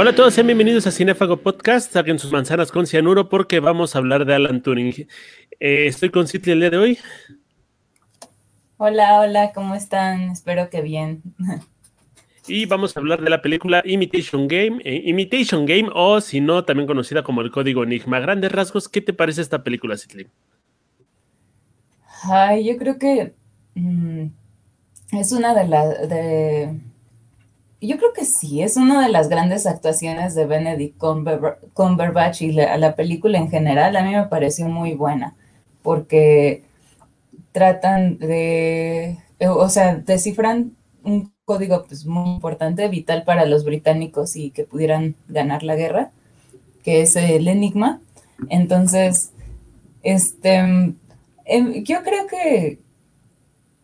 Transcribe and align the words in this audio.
Hola 0.00 0.12
a 0.12 0.14
todos, 0.14 0.32
sean 0.32 0.46
bienvenidos 0.46 0.86
a 0.86 0.92
Cinefago 0.92 1.42
Podcast. 1.42 1.92
Saquen 1.92 2.18
sus 2.18 2.32
manzanas 2.32 2.72
con 2.72 2.86
cianuro 2.86 3.28
porque 3.28 3.60
vamos 3.60 3.94
a 3.94 3.98
hablar 3.98 4.24
de 4.24 4.32
Alan 4.32 4.62
Turing. 4.62 4.94
Eh, 5.60 5.86
estoy 5.88 6.08
con 6.08 6.26
City 6.26 6.52
el 6.52 6.60
día 6.60 6.70
de 6.70 6.78
hoy. 6.78 6.98
Hola, 8.78 9.20
hola, 9.20 9.52
¿cómo 9.52 9.74
están? 9.74 10.30
Espero 10.30 10.70
que 10.70 10.80
bien. 10.80 11.20
Y 12.46 12.64
vamos 12.64 12.96
a 12.96 13.00
hablar 13.00 13.20
de 13.20 13.28
la 13.28 13.42
película 13.42 13.82
Imitation 13.84 14.48
Game, 14.48 14.80
eh, 14.86 15.02
Imitation 15.04 15.66
Game, 15.66 15.90
o 15.94 16.22
si 16.22 16.40
no, 16.40 16.64
también 16.64 16.86
conocida 16.86 17.22
como 17.22 17.42
el 17.42 17.50
Código 17.50 17.84
Enigma. 17.84 18.20
Grandes 18.20 18.50
rasgos, 18.52 18.88
¿qué 18.88 19.02
te 19.02 19.12
parece 19.12 19.42
esta 19.42 19.62
película, 19.62 19.98
Citli? 19.98 20.28
Ay, 22.22 22.66
yo 22.66 22.78
creo 22.78 22.98
que 22.98 23.34
mm, 23.74 24.28
es 25.12 25.32
una 25.32 25.52
de 25.52 25.68
las 25.68 26.08
de 26.08 26.89
yo 27.80 27.96
creo 27.96 28.12
que 28.12 28.24
sí, 28.24 28.62
es 28.62 28.76
una 28.76 29.02
de 29.02 29.10
las 29.10 29.28
grandes 29.28 29.66
actuaciones 29.66 30.34
de 30.34 30.46
Benedict 30.46 30.98
Cumberbatch 30.98 32.42
y 32.42 32.52
la, 32.52 32.76
la, 32.76 32.94
película 32.94 33.38
en 33.38 33.50
general 33.50 33.96
a 33.96 34.02
mí 34.02 34.12
me 34.14 34.26
pareció 34.26 34.66
muy 34.68 34.94
buena, 34.94 35.34
porque 35.82 36.64
tratan 37.52 38.18
de, 38.18 39.18
o 39.40 39.68
sea, 39.68 39.96
descifran 39.96 40.76
un 41.02 41.32
código 41.44 41.84
pues, 41.86 42.06
muy 42.06 42.30
importante, 42.30 42.88
vital 42.88 43.24
para 43.24 43.44
los 43.46 43.64
británicos 43.64 44.36
y 44.36 44.50
que 44.50 44.64
pudieran 44.64 45.16
ganar 45.28 45.62
la 45.62 45.76
guerra, 45.76 46.12
que 46.84 47.00
es 47.02 47.16
el 47.16 47.48
enigma. 47.48 48.00
Entonces, 48.48 49.32
este, 50.02 50.56
em, 50.56 51.82
yo 51.82 52.02
creo 52.02 52.26
que, 52.26 52.78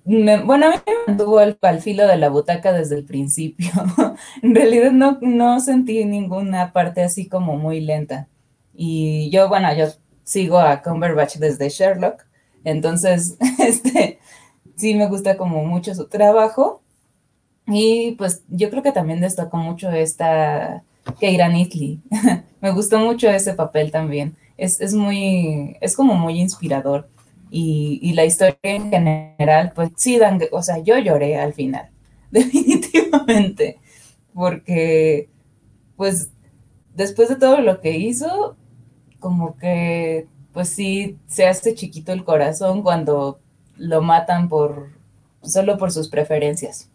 bueno, 0.07 0.67
a 0.67 0.71
mí 0.71 0.77
me 0.87 0.93
mantuvo 1.09 1.39
al, 1.39 1.81
filo 1.81 2.07
de 2.07 2.17
la 2.17 2.29
butaca 2.29 2.73
desde 2.73 2.97
el 2.97 3.05
principio. 3.05 3.71
en 4.43 4.55
realidad 4.55 4.93
no, 4.93 5.19
no 5.21 5.61
sentí 5.61 6.05
ninguna 6.05 6.73
parte 6.73 7.03
así 7.03 7.29
como 7.29 7.57
muy 7.57 7.81
lenta. 7.81 8.29
Y 8.73 9.31
yo, 9.31 9.49
bueno, 9.49 9.75
yo 9.75 9.87
sigo 10.23 10.59
a 10.59 10.83
Cumberbatch 10.83 11.37
desde 11.37 11.69
Sherlock, 11.69 12.25
entonces, 12.65 13.37
este, 13.59 14.19
sí 14.77 14.95
me 14.95 15.09
gusta 15.09 15.37
como 15.37 15.65
mucho 15.65 15.95
su 15.95 16.09
trabajo. 16.09 16.83
Y 17.67 18.13
pues 18.13 18.45
yo 18.49 18.71
creo 18.71 18.83
que 18.83 18.93
también 18.93 19.21
destacó 19.21 19.57
mucho 19.57 19.91
esta 19.91 20.85
Keira 21.19 21.49
Knightley. 21.49 22.01
me 22.61 22.71
gustó 22.71 22.99
mucho 22.99 23.29
ese 23.29 23.55
papel 23.55 23.91
también. 23.91 24.37
Es, 24.57 24.81
es, 24.81 24.95
muy, 24.95 25.77
es 25.81 25.97
como 25.97 26.15
muy 26.15 26.41
inspirador 26.41 27.09
y, 27.51 28.13
la 28.15 28.25
historia 28.25 28.59
en 28.63 28.91
general, 28.91 29.73
pues 29.75 29.91
sí, 29.97 30.19
dan, 30.19 30.41
o 30.53 30.63
sea, 30.63 30.79
yo 30.79 30.99
lloré 30.99 31.37
al 31.39 31.53
final, 31.53 31.91
definitivamente, 32.31 33.79
porque 34.35 35.29
pues 35.97 36.31
después 36.95 37.29
de 37.29 37.37
todo 37.37 37.61
lo 37.61 37.81
que 37.81 37.97
hizo, 37.97 38.57
como 39.21 39.57
que 39.57 40.27
pues 40.53 40.71
sí 40.71 41.19
se 41.27 41.47
hace 41.47 41.75
chiquito 41.75 42.13
el 42.13 42.25
corazón 42.25 42.83
cuando 42.83 43.41
lo 43.77 44.03
matan 44.03 44.49
por 44.49 44.91
solo 45.43 45.79
por 45.79 45.93
sus 45.93 46.09
preferencias. 46.09 46.91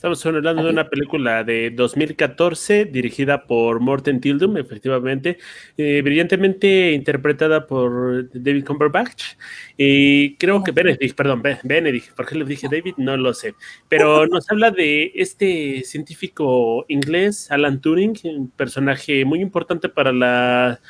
Estamos 0.00 0.24
hablando 0.24 0.64
de 0.64 0.70
una 0.70 0.88
película 0.88 1.44
de 1.44 1.68
2014 1.68 2.86
dirigida 2.86 3.44
por 3.44 3.80
Morten 3.80 4.18
Tildum, 4.18 4.56
efectivamente, 4.56 5.36
eh, 5.76 6.00
brillantemente 6.02 6.92
interpretada 6.92 7.66
por 7.66 8.30
David 8.32 8.64
Cumberbatch. 8.64 9.34
Y 9.76 10.36
creo 10.36 10.64
que 10.64 10.72
Benedict, 10.72 11.14
perdón, 11.14 11.42
Benedict, 11.64 12.14
¿por 12.14 12.24
qué 12.24 12.34
le 12.34 12.46
dije 12.46 12.66
David? 12.70 12.94
No 12.96 13.14
lo 13.18 13.34
sé. 13.34 13.54
Pero 13.88 14.26
nos 14.26 14.50
habla 14.50 14.70
de 14.70 15.12
este 15.16 15.82
científico 15.84 16.86
inglés, 16.88 17.50
Alan 17.50 17.82
Turing, 17.82 18.14
un 18.24 18.50
personaje 18.52 19.26
muy 19.26 19.42
importante 19.42 19.90
para 19.90 20.14
la 20.14 20.80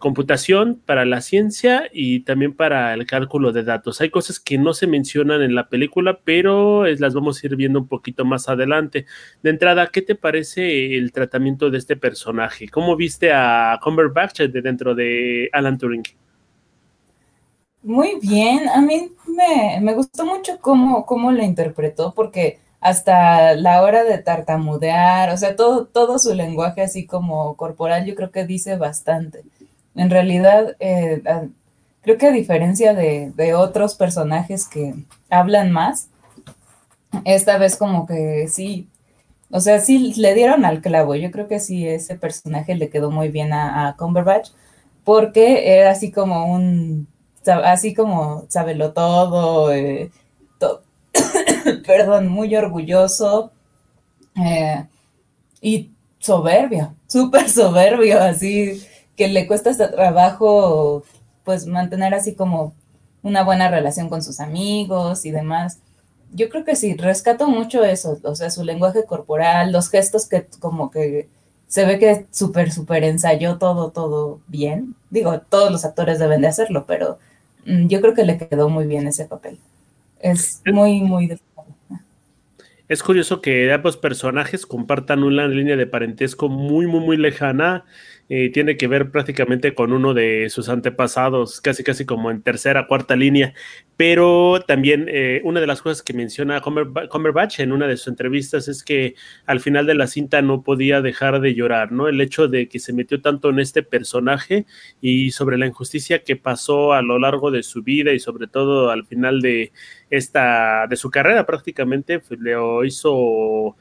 computación, 0.00 0.80
para 0.84 1.04
la 1.04 1.20
ciencia 1.20 1.88
y 1.92 2.20
también 2.20 2.54
para 2.54 2.94
el 2.94 3.06
cálculo 3.06 3.52
de 3.52 3.62
datos. 3.62 4.00
Hay 4.00 4.10
cosas 4.10 4.40
que 4.40 4.58
no 4.58 4.74
se 4.74 4.88
mencionan 4.88 5.42
en 5.42 5.54
la 5.54 5.68
película, 5.68 6.18
pero 6.24 6.86
las 6.86 7.14
vamos 7.14 7.40
a 7.42 7.46
ir 7.46 7.54
viendo 7.54 7.78
un 7.78 7.86
poquito 7.86 8.24
más 8.24 8.48
adelante. 8.48 9.06
De 9.42 9.50
entrada, 9.50 9.88
¿qué 9.92 10.02
te 10.02 10.16
parece 10.16 10.96
el 10.96 11.12
tratamiento 11.12 11.70
de 11.70 11.78
este 11.78 11.96
personaje? 11.96 12.68
¿Cómo 12.68 12.96
viste 12.96 13.30
a 13.32 13.78
Cumberbatch 13.84 14.40
de 14.40 14.62
dentro 14.62 14.94
de 14.94 15.50
Alan 15.52 15.78
Turing? 15.78 16.02
Muy 17.82 18.18
bien, 18.20 18.68
a 18.68 18.80
mí 18.80 19.12
me, 19.80 19.94
gustó 19.94 20.24
mucho 20.24 20.58
cómo, 20.60 21.06
cómo 21.06 21.30
lo 21.30 21.42
interpretó, 21.44 22.12
porque 22.14 22.58
hasta 22.80 23.54
la 23.54 23.82
hora 23.82 24.04
de 24.04 24.18
tartamudear, 24.18 25.30
o 25.30 25.36
sea, 25.36 25.56
todo, 25.56 25.86
todo 25.86 26.18
su 26.18 26.34
lenguaje 26.34 26.82
así 26.82 27.06
como 27.06 27.54
corporal, 27.56 28.06
yo 28.06 28.14
creo 28.14 28.30
que 28.30 28.46
dice 28.46 28.76
bastante. 28.76 29.44
En 29.94 30.10
realidad, 30.10 30.76
eh, 30.80 31.22
creo 32.02 32.18
que 32.18 32.26
a 32.26 32.32
diferencia 32.32 32.94
de, 32.94 33.54
otros 33.54 33.94
personajes 33.94 34.68
que 34.68 34.94
hablan 35.28 35.72
más, 35.72 36.08
esta 37.24 37.58
vez 37.58 37.76
como 37.76 38.06
que 38.06 38.46
sí, 38.48 38.88
o 39.50 39.60
sea, 39.60 39.80
sí 39.80 40.14
le 40.16 40.34
dieron 40.34 40.64
al 40.64 40.80
clavo. 40.80 41.14
Yo 41.16 41.30
creo 41.30 41.48
que 41.48 41.58
sí, 41.58 41.86
ese 41.86 42.14
personaje 42.14 42.74
le 42.76 42.88
quedó 42.88 43.10
muy 43.10 43.28
bien 43.28 43.52
a, 43.52 43.96
Cumberbatch, 43.98 44.50
porque 45.04 45.78
era 45.78 45.90
así 45.90 46.12
como 46.12 46.46
un, 46.52 47.08
así 47.64 47.94
como 47.94 48.44
sábelo 48.48 48.92
todo, 48.92 49.72
eh, 49.72 50.10
perdón, 51.86 52.28
muy 52.28 52.54
orgulloso 52.54 53.50
eh, 54.36 54.86
y 55.60 55.90
soberbio, 56.18 56.94
súper 57.08 57.48
soberbio, 57.48 58.20
así 58.20 58.82
que 59.20 59.28
le 59.28 59.46
cuesta 59.46 59.68
este 59.68 59.86
trabajo 59.88 61.04
pues 61.44 61.66
mantener 61.66 62.14
así 62.14 62.34
como 62.34 62.72
una 63.22 63.44
buena 63.44 63.70
relación 63.70 64.08
con 64.08 64.22
sus 64.22 64.40
amigos 64.40 65.26
y 65.26 65.30
demás. 65.30 65.78
Yo 66.32 66.48
creo 66.48 66.64
que 66.64 66.74
sí, 66.74 66.94
rescato 66.96 67.46
mucho 67.46 67.84
eso, 67.84 68.18
o 68.22 68.34
sea, 68.34 68.48
su 68.48 68.64
lenguaje 68.64 69.04
corporal, 69.04 69.72
los 69.72 69.90
gestos 69.90 70.26
que 70.26 70.46
como 70.58 70.90
que 70.90 71.28
se 71.66 71.84
ve 71.84 71.98
que 71.98 72.24
súper, 72.30 72.72
súper 72.72 73.04
ensayó 73.04 73.58
todo, 73.58 73.90
todo 73.90 74.40
bien. 74.48 74.94
Digo, 75.10 75.38
todos 75.40 75.70
los 75.70 75.84
actores 75.84 76.18
deben 76.18 76.40
de 76.40 76.48
hacerlo, 76.48 76.86
pero 76.88 77.18
mm, 77.66 77.88
yo 77.88 78.00
creo 78.00 78.14
que 78.14 78.24
le 78.24 78.38
quedó 78.38 78.70
muy 78.70 78.86
bien 78.86 79.06
ese 79.06 79.26
papel. 79.26 79.58
Es 80.18 80.62
muy, 80.64 81.02
muy... 81.02 81.38
Es 82.88 83.02
curioso 83.02 83.42
que 83.42 83.70
ambos 83.70 83.98
personajes 83.98 84.64
compartan 84.64 85.24
una 85.24 85.46
línea 85.46 85.76
de 85.76 85.86
parentesco 85.86 86.48
muy, 86.48 86.86
muy, 86.86 87.00
muy 87.00 87.18
lejana 87.18 87.84
eh, 88.32 88.48
tiene 88.52 88.76
que 88.76 88.86
ver 88.86 89.10
prácticamente 89.10 89.74
con 89.74 89.92
uno 89.92 90.14
de 90.14 90.48
sus 90.50 90.68
antepasados, 90.68 91.60
casi 91.60 91.82
casi 91.82 92.06
como 92.06 92.30
en 92.30 92.42
tercera, 92.42 92.86
cuarta 92.86 93.16
línea. 93.16 93.54
Pero 93.96 94.62
también 94.68 95.06
eh, 95.08 95.40
una 95.42 95.60
de 95.60 95.66
las 95.66 95.82
cosas 95.82 96.00
que 96.02 96.12
menciona 96.12 96.60
Cumberbatch 96.60 97.58
en 97.58 97.72
una 97.72 97.88
de 97.88 97.96
sus 97.96 98.06
entrevistas 98.06 98.68
es 98.68 98.84
que 98.84 99.16
al 99.46 99.58
final 99.58 99.84
de 99.84 99.96
la 99.96 100.06
cinta 100.06 100.42
no 100.42 100.62
podía 100.62 101.02
dejar 101.02 101.40
de 101.40 101.54
llorar, 101.54 101.90
¿no? 101.90 102.06
El 102.06 102.20
hecho 102.20 102.46
de 102.46 102.68
que 102.68 102.78
se 102.78 102.92
metió 102.92 103.20
tanto 103.20 103.50
en 103.50 103.58
este 103.58 103.82
personaje 103.82 104.64
y 105.00 105.32
sobre 105.32 105.58
la 105.58 105.66
injusticia 105.66 106.22
que 106.22 106.36
pasó 106.36 106.92
a 106.92 107.02
lo 107.02 107.18
largo 107.18 107.50
de 107.50 107.64
su 107.64 107.82
vida 107.82 108.12
y 108.12 108.20
sobre 108.20 108.46
todo 108.46 108.90
al 108.90 109.06
final 109.06 109.40
de 109.40 109.72
esta, 110.08 110.86
de 110.88 110.94
su 110.94 111.10
carrera 111.10 111.46
prácticamente, 111.46 112.20
pues, 112.20 112.38
le 112.38 112.54
hizo 112.86 113.76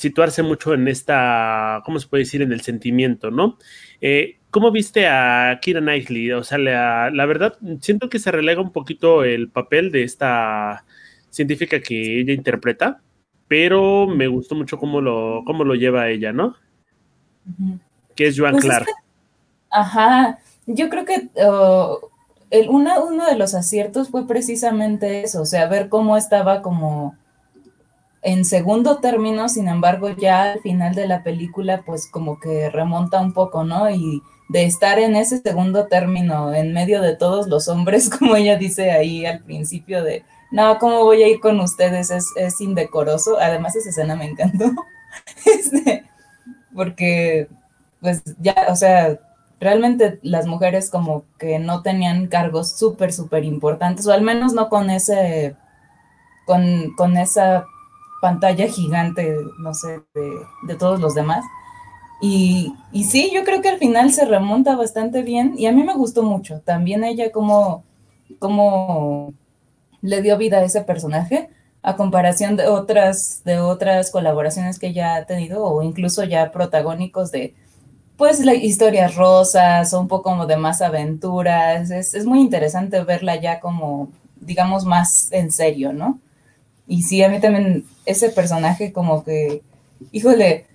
situarse 0.00 0.42
mucho 0.42 0.72
en 0.72 0.88
esta, 0.88 1.82
¿cómo 1.84 1.98
se 1.98 2.08
puede 2.08 2.22
decir? 2.22 2.40
En 2.40 2.52
el 2.52 2.62
sentimiento, 2.62 3.30
¿no? 3.30 3.58
Eh, 4.00 4.38
¿Cómo 4.50 4.72
viste 4.72 5.06
a 5.06 5.58
Kira 5.60 5.80
Knightley? 5.80 6.32
O 6.32 6.42
sea, 6.42 6.56
la, 6.56 7.10
la, 7.10 7.26
verdad, 7.26 7.58
siento 7.80 8.08
que 8.08 8.18
se 8.18 8.32
relega 8.32 8.62
un 8.62 8.72
poquito 8.72 9.24
el 9.24 9.50
papel 9.50 9.92
de 9.92 10.02
esta 10.02 10.84
científica 11.28 11.80
que 11.80 12.20
ella 12.20 12.32
interpreta, 12.32 13.02
pero 13.46 14.06
me 14.06 14.26
gustó 14.26 14.54
mucho 14.54 14.78
cómo 14.78 15.02
lo, 15.02 15.42
cómo 15.44 15.64
lo 15.64 15.74
lleva 15.74 16.08
ella, 16.08 16.32
¿no? 16.32 16.56
Que 18.16 18.28
es 18.28 18.38
Joan 18.38 18.52
pues 18.52 18.64
Clark. 18.64 18.86
ajá, 19.70 20.38
yo 20.66 20.88
creo 20.88 21.04
que 21.04 21.28
uh, 21.44 22.06
el, 22.48 22.70
uno 22.70 23.26
de 23.26 23.36
los 23.36 23.54
aciertos 23.54 24.08
fue 24.08 24.26
precisamente 24.26 25.24
eso, 25.24 25.42
o 25.42 25.46
sea, 25.46 25.68
ver 25.68 25.90
cómo 25.90 26.16
estaba 26.16 26.62
como 26.62 27.16
en 28.22 28.44
segundo 28.44 28.98
término, 28.98 29.48
sin 29.48 29.68
embargo, 29.68 30.10
ya 30.10 30.52
al 30.52 30.60
final 30.60 30.94
de 30.94 31.06
la 31.06 31.22
película, 31.22 31.82
pues 31.86 32.06
como 32.06 32.38
que 32.38 32.68
remonta 32.68 33.20
un 33.20 33.32
poco, 33.32 33.64
¿no? 33.64 33.90
Y 33.90 34.22
de 34.48 34.64
estar 34.64 34.98
en 34.98 35.16
ese 35.16 35.38
segundo 35.38 35.86
término, 35.86 36.52
en 36.52 36.72
medio 36.72 37.00
de 37.00 37.16
todos 37.16 37.46
los 37.46 37.68
hombres, 37.68 38.10
como 38.18 38.36
ella 38.36 38.56
dice 38.56 38.90
ahí 38.90 39.24
al 39.24 39.42
principio 39.42 40.04
de, 40.04 40.24
no, 40.50 40.78
¿cómo 40.78 41.04
voy 41.04 41.22
a 41.22 41.28
ir 41.28 41.40
con 41.40 41.60
ustedes? 41.60 42.10
Es, 42.10 42.60
indecoroso. 42.60 43.38
Además, 43.38 43.76
esa 43.76 43.90
escena 43.90 44.16
me 44.16 44.26
encantó. 44.26 44.66
este, 45.46 46.04
porque, 46.74 47.48
pues 48.00 48.22
ya, 48.38 48.66
o 48.68 48.76
sea, 48.76 49.18
realmente 49.60 50.18
las 50.22 50.46
mujeres 50.46 50.90
como 50.90 51.24
que 51.38 51.58
no 51.58 51.82
tenían 51.82 52.26
cargos 52.26 52.76
súper, 52.76 53.12
súper 53.12 53.44
importantes, 53.44 54.06
o 54.06 54.12
al 54.12 54.22
menos 54.22 54.52
no 54.52 54.68
con 54.68 54.90
ese, 54.90 55.56
con, 56.46 56.94
con 56.96 57.16
esa 57.16 57.64
pantalla 58.20 58.68
gigante, 58.68 59.36
no 59.58 59.74
sé, 59.74 60.02
de, 60.14 60.74
todos 60.76 61.00
los 61.00 61.14
demás. 61.14 61.44
Y, 62.20 62.74
y, 62.92 63.04
sí, 63.04 63.30
yo 63.32 63.44
creo 63.44 63.62
que 63.62 63.70
al 63.70 63.78
final 63.78 64.12
se 64.12 64.26
remonta 64.26 64.76
bastante 64.76 65.22
bien 65.22 65.54
y 65.56 65.66
a 65.66 65.72
mí 65.72 65.82
me 65.82 65.94
gustó 65.94 66.22
mucho. 66.22 66.60
También 66.60 67.02
ella 67.02 67.32
como, 67.32 67.84
como 68.38 69.32
le 70.02 70.22
dio 70.22 70.36
vida 70.36 70.58
a 70.58 70.64
ese 70.64 70.82
personaje 70.82 71.50
a 71.82 71.96
comparación 71.96 72.56
de 72.56 72.66
otras, 72.66 73.42
de 73.44 73.58
otras 73.58 74.10
colaboraciones 74.10 74.78
que 74.78 74.88
ella 74.88 75.16
ha 75.16 75.24
tenido 75.24 75.64
o 75.64 75.82
incluso 75.82 76.24
ya 76.24 76.52
protagónicos 76.52 77.32
de, 77.32 77.54
pues, 78.16 78.40
la, 78.44 78.54
historias 78.54 79.14
rosas 79.14 79.94
o 79.94 80.00
un 80.00 80.08
poco 80.08 80.46
de 80.46 80.56
más 80.58 80.82
aventuras. 80.82 81.90
Es, 81.90 82.14
es 82.14 82.26
muy 82.26 82.40
interesante 82.40 83.02
verla 83.02 83.36
ya 83.36 83.60
como, 83.60 84.10
digamos, 84.40 84.84
más 84.84 85.32
en 85.32 85.50
serio, 85.50 85.92
¿no? 85.94 86.20
Y 86.90 87.04
sí, 87.04 87.22
a 87.22 87.28
mí 87.28 87.38
también 87.38 87.84
ese 88.04 88.30
personaje 88.30 88.92
como 88.92 89.22
que, 89.22 89.62
híjole, 90.10 90.66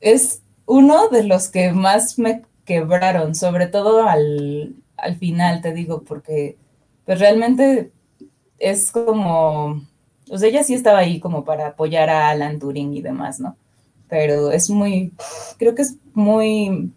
es 0.00 0.42
uno 0.66 1.08
de 1.08 1.24
los 1.24 1.48
que 1.48 1.72
más 1.72 2.18
me 2.18 2.42
quebraron, 2.66 3.34
sobre 3.34 3.66
todo 3.66 4.06
al, 4.06 4.74
al 4.98 5.16
final, 5.16 5.62
te 5.62 5.72
digo, 5.72 6.02
porque 6.02 6.58
pues 7.06 7.20
realmente 7.20 7.90
es 8.58 8.90
como, 8.90 9.82
o 10.30 10.36
sea, 10.36 10.50
ella 10.50 10.62
sí 10.62 10.74
estaba 10.74 10.98
ahí 10.98 11.20
como 11.20 11.42
para 11.46 11.68
apoyar 11.68 12.10
a 12.10 12.28
Alan 12.28 12.58
Turing 12.58 12.92
y 12.92 13.00
demás, 13.00 13.40
¿no? 13.40 13.56
Pero 14.10 14.50
es 14.50 14.68
muy, 14.68 15.14
creo 15.56 15.74
que 15.74 15.82
es 15.82 15.96
muy, 16.12 16.92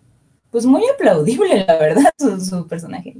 pues 0.51 0.65
muy 0.65 0.83
aplaudible, 0.93 1.63
la 1.65 1.77
verdad, 1.77 2.11
su, 2.19 2.41
su 2.41 2.67
personaje. 2.67 3.15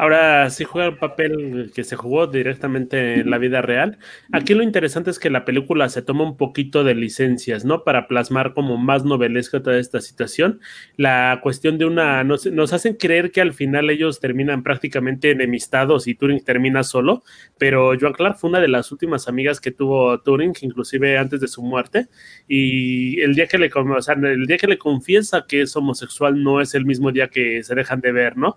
Ahora 0.00 0.48
sí 0.48 0.64
juega 0.64 0.88
el 0.88 0.96
papel 0.96 1.72
que 1.74 1.84
se 1.84 1.94
jugó 1.94 2.26
directamente 2.26 3.20
en 3.20 3.28
la 3.28 3.36
vida 3.36 3.60
real. 3.60 3.98
Aquí 4.32 4.54
lo 4.54 4.62
interesante 4.62 5.10
es 5.10 5.18
que 5.18 5.28
la 5.28 5.44
película 5.44 5.90
se 5.90 6.00
toma 6.00 6.24
un 6.24 6.38
poquito 6.38 6.84
de 6.84 6.94
licencias, 6.94 7.66
¿no? 7.66 7.84
Para 7.84 8.08
plasmar 8.08 8.54
como 8.54 8.78
más 8.78 9.04
novelesca 9.04 9.62
toda 9.62 9.76
esta 9.76 10.00
situación. 10.00 10.58
La 10.96 11.40
cuestión 11.42 11.76
de 11.76 11.84
una. 11.84 12.24
Nos, 12.24 12.46
nos 12.46 12.72
hacen 12.72 12.94
creer 12.94 13.30
que 13.30 13.42
al 13.42 13.52
final 13.52 13.90
ellos 13.90 14.20
terminan 14.20 14.62
prácticamente 14.62 15.32
enemistados 15.32 16.06
y 16.06 16.14
Turing 16.14 16.42
termina 16.44 16.82
solo, 16.82 17.22
pero 17.58 17.92
Joan 18.00 18.14
Clark 18.14 18.38
fue 18.38 18.48
una 18.48 18.60
de 18.60 18.68
las 18.68 18.90
últimas 18.92 19.28
amigas 19.28 19.60
que 19.60 19.70
tuvo 19.70 20.18
Turing, 20.22 20.54
inclusive 20.62 21.18
antes 21.18 21.42
de 21.42 21.48
su 21.48 21.60
muerte. 21.60 22.06
Y 22.48 23.20
el 23.20 23.34
día 23.34 23.46
que 23.46 23.58
le, 23.58 23.70
el 23.70 24.46
día 24.46 24.56
que 24.56 24.66
le 24.66 24.78
confiesa 24.78 25.44
que 25.46 25.60
es 25.60 25.76
homosexual 25.76 26.42
no 26.42 26.62
es 26.62 26.74
el 26.74 26.86
mismo 26.86 27.12
día 27.12 27.28
que 27.28 27.62
se 27.62 27.74
dejan 27.74 28.00
de 28.00 28.12
ver, 28.12 28.38
¿no? 28.38 28.56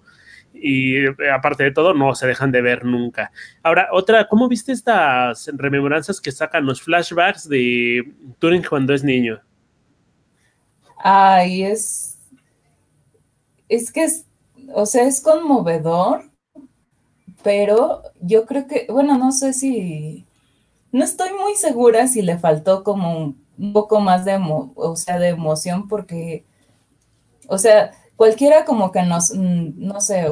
Y 0.65 0.95
eh, 0.95 1.15
aparte 1.29 1.65
de 1.65 1.71
todo, 1.71 1.93
no 1.93 2.15
se 2.15 2.25
dejan 2.25 2.49
de 2.49 2.61
ver 2.61 2.85
nunca. 2.85 3.33
Ahora, 3.61 3.89
otra, 3.91 4.29
¿cómo 4.29 4.47
viste 4.47 4.71
estas 4.71 5.51
rememoranzas 5.53 6.21
que 6.21 6.31
sacan 6.31 6.65
los 6.65 6.81
flashbacks 6.81 7.49
de 7.49 8.13
Turing 8.39 8.63
cuando 8.63 8.93
es 8.93 9.03
niño? 9.03 9.41
Ay, 10.97 11.63
es. 11.63 12.17
Es 13.67 13.91
que 13.91 14.05
es. 14.05 14.25
O 14.73 14.85
sea, 14.85 15.03
es 15.03 15.19
conmovedor, 15.19 16.31
pero 17.43 18.01
yo 18.21 18.45
creo 18.45 18.65
que. 18.65 18.87
Bueno, 18.89 19.17
no 19.17 19.33
sé 19.33 19.51
si. 19.51 20.25
No 20.93 21.03
estoy 21.03 21.31
muy 21.33 21.55
segura 21.55 22.07
si 22.07 22.21
le 22.21 22.37
faltó 22.37 22.85
como 22.85 23.35
un, 23.57 23.73
poco 23.73 23.99
más 23.99 24.23
de, 24.23 24.39
o 24.75 24.95
sea, 24.95 25.19
de 25.19 25.27
emoción, 25.27 25.89
porque. 25.89 26.45
O 27.49 27.57
sea 27.57 27.91
cualquiera 28.15 28.65
como 28.65 28.91
que 28.91 29.03
nos, 29.03 29.31
mm, 29.33 29.73
no 29.77 30.01
sé, 30.01 30.27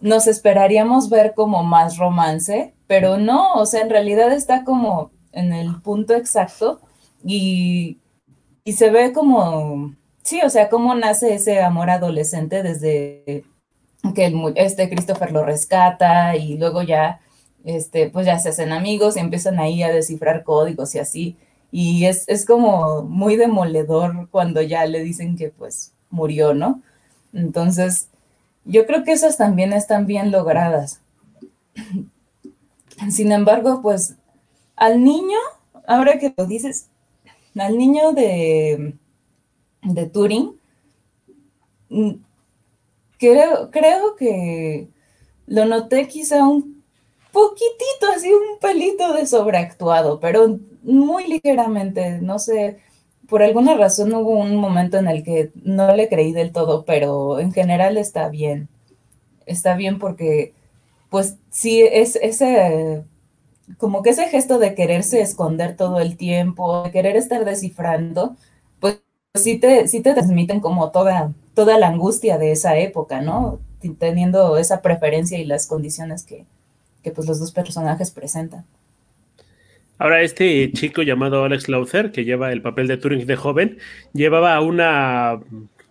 nos 0.00 0.26
esperaríamos 0.26 1.08
ver 1.08 1.34
como 1.34 1.62
más 1.62 1.96
romance, 1.96 2.74
pero 2.86 3.16
no, 3.16 3.54
o 3.54 3.66
sea, 3.66 3.80
en 3.80 3.90
realidad 3.90 4.32
está 4.32 4.64
como 4.64 5.10
en 5.32 5.52
el 5.52 5.80
punto 5.80 6.14
exacto 6.14 6.80
y, 7.24 7.98
y 8.64 8.72
se 8.74 8.90
ve 8.90 9.12
como, 9.12 9.94
sí, 10.22 10.40
o 10.42 10.50
sea, 10.50 10.68
cómo 10.68 10.94
nace 10.94 11.34
ese 11.34 11.62
amor 11.62 11.90
adolescente 11.90 12.62
desde 12.62 13.44
que 14.14 14.52
este 14.56 14.90
Christopher 14.90 15.32
lo 15.32 15.44
rescata 15.44 16.36
y 16.36 16.58
luego 16.58 16.82
ya, 16.82 17.20
este, 17.64 18.10
pues 18.10 18.26
ya 18.26 18.38
se 18.38 18.50
hacen 18.50 18.72
amigos 18.72 19.16
y 19.16 19.20
empiezan 19.20 19.58
ahí 19.58 19.82
a 19.82 19.92
descifrar 19.92 20.44
códigos 20.44 20.94
y 20.94 20.98
así. 20.98 21.36
Y 21.70 22.04
es, 22.04 22.28
es 22.28 22.44
como 22.44 23.02
muy 23.04 23.36
demoledor 23.36 24.28
cuando 24.30 24.60
ya 24.60 24.84
le 24.86 25.02
dicen 25.02 25.36
que 25.36 25.48
pues 25.48 25.93
murió, 26.14 26.54
¿no? 26.54 26.80
Entonces, 27.32 28.08
yo 28.64 28.86
creo 28.86 29.04
que 29.04 29.12
esas 29.12 29.36
también 29.36 29.72
están 29.72 30.06
bien 30.06 30.30
logradas. 30.30 31.00
Sin 33.10 33.32
embargo, 33.32 33.80
pues 33.82 34.16
al 34.76 35.02
niño, 35.02 35.38
ahora 35.86 36.18
que 36.18 36.32
lo 36.36 36.46
dices, 36.46 36.88
al 37.56 37.76
niño 37.76 38.12
de, 38.12 38.94
de 39.82 40.06
Turing, 40.06 40.58
mm, 41.90 42.12
creo, 43.18 43.70
creo 43.70 44.16
que 44.16 44.88
lo 45.46 45.64
noté 45.66 46.08
quizá 46.08 46.46
un 46.46 46.82
poquitito, 47.32 48.06
así 48.14 48.32
un 48.32 48.58
pelito 48.60 49.12
de 49.12 49.26
sobreactuado, 49.26 50.20
pero 50.20 50.58
muy 50.82 51.26
ligeramente, 51.26 52.20
no 52.20 52.38
sé, 52.38 52.78
por 53.34 53.42
alguna 53.42 53.74
razón 53.74 54.14
hubo 54.14 54.38
un 54.38 54.54
momento 54.54 54.96
en 54.96 55.08
el 55.08 55.24
que 55.24 55.50
no 55.56 55.92
le 55.96 56.08
creí 56.08 56.30
del 56.30 56.52
todo, 56.52 56.84
pero 56.84 57.40
en 57.40 57.50
general 57.52 57.96
está 57.96 58.28
bien. 58.28 58.68
Está 59.44 59.74
bien 59.74 59.98
porque, 59.98 60.54
pues 61.10 61.38
sí, 61.50 61.82
es 61.82 62.14
ese, 62.14 63.02
como 63.76 64.04
que 64.04 64.10
ese 64.10 64.28
gesto 64.28 64.60
de 64.60 64.76
quererse 64.76 65.20
esconder 65.20 65.76
todo 65.76 65.98
el 65.98 66.16
tiempo, 66.16 66.84
de 66.84 66.92
querer 66.92 67.16
estar 67.16 67.44
descifrando, 67.44 68.36
pues 68.78 69.02
sí 69.34 69.58
te, 69.58 69.88
sí 69.88 70.00
te 70.00 70.14
transmiten 70.14 70.60
como 70.60 70.92
toda, 70.92 71.32
toda 71.54 71.76
la 71.76 71.88
angustia 71.88 72.38
de 72.38 72.52
esa 72.52 72.76
época, 72.76 73.20
¿no? 73.20 73.58
Teniendo 73.98 74.58
esa 74.58 74.80
preferencia 74.80 75.40
y 75.40 75.44
las 75.44 75.66
condiciones 75.66 76.22
que, 76.22 76.46
que 77.02 77.10
pues 77.10 77.26
los 77.26 77.40
dos 77.40 77.50
personajes 77.50 78.12
presentan. 78.12 78.64
Ahora, 79.98 80.22
este 80.22 80.72
chico 80.72 81.02
llamado 81.02 81.44
Alex 81.44 81.68
Lauther, 81.68 82.10
que 82.10 82.24
lleva 82.24 82.52
el 82.52 82.62
papel 82.62 82.88
de 82.88 82.96
Turing 82.96 83.26
de 83.26 83.36
joven, 83.36 83.78
llevaba 84.12 84.60
una, 84.60 85.38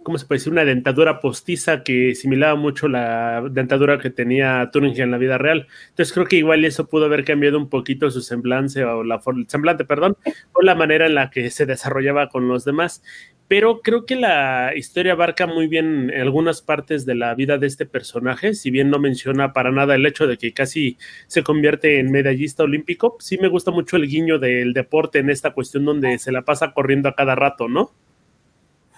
¿cómo 0.04 0.18
se 0.18 0.26
puede 0.26 0.40
decir? 0.40 0.52
Una 0.52 0.66
dentadura 0.66 1.22
postiza 1.22 1.84
que 1.84 2.14
similaba 2.14 2.56
mucho 2.56 2.90
la 2.90 3.42
dentadura 3.50 4.00
que 4.00 4.10
tenía 4.10 4.70
Turing 4.74 5.00
en 5.00 5.12
la 5.12 5.18
vida 5.18 5.38
real. 5.38 5.68
Entonces 5.90 6.14
creo 6.14 6.26
que 6.26 6.36
igual 6.36 6.66
eso 6.66 6.88
pudo 6.88 7.06
haber 7.06 7.24
cambiado 7.24 7.58
un 7.58 7.70
poquito 7.70 8.12
su 8.12 8.22
semblante 8.22 8.84
o 8.84 9.06
la 9.06 9.22
semblante, 9.48 9.86
perdón, 9.86 10.18
o 10.52 10.62
la 10.62 10.76
manera 10.76 11.06
en 11.06 11.16
la 11.16 11.30
que 11.30 11.50
se 11.50 11.66
desarrollaba 11.66 12.28
con 12.28 12.50
los 12.50 12.66
demás 12.66 13.02
pero 13.48 13.82
creo 13.82 14.06
que 14.06 14.16
la 14.16 14.72
historia 14.76 15.14
abarca 15.14 15.46
muy 15.48 15.68
bien 15.68 16.12
algunas 16.12 16.62
partes 16.62 17.06
de 17.06 17.16
la 17.16 17.36
vida 17.36 17.58
de 17.58 17.68
este 17.68 17.86
personaje, 17.86 18.54
si 18.54 18.72
bien 18.72 18.90
no 18.90 19.00
menciona 19.00 19.54
para 19.54 19.72
nada 19.72 19.96
el 19.96 20.06
hecho 20.06 20.28
de 20.28 20.38
que 20.38 20.54
casi 20.54 20.98
se 21.28 21.44
convierte 21.44 22.00
en 22.00 22.12
medallista 22.12 22.64
olímpico, 22.64 23.18
sí 23.20 23.38
me 23.38 23.50
gusta 23.50 23.72
mucho 23.72 23.98
el 23.98 24.08
guiño 24.08 24.40
del 24.40 24.74
deporte 24.74 25.20
en 25.20 25.30
esta 25.30 25.54
cuestión 25.54 25.86
donde 25.86 26.18
se 26.20 26.32
la 26.32 26.44
pasa 26.44 26.74
corriendo 26.74 27.10
a 27.10 27.16
cada 27.16 27.36
rato, 27.36 27.68
¿no? 27.68 27.92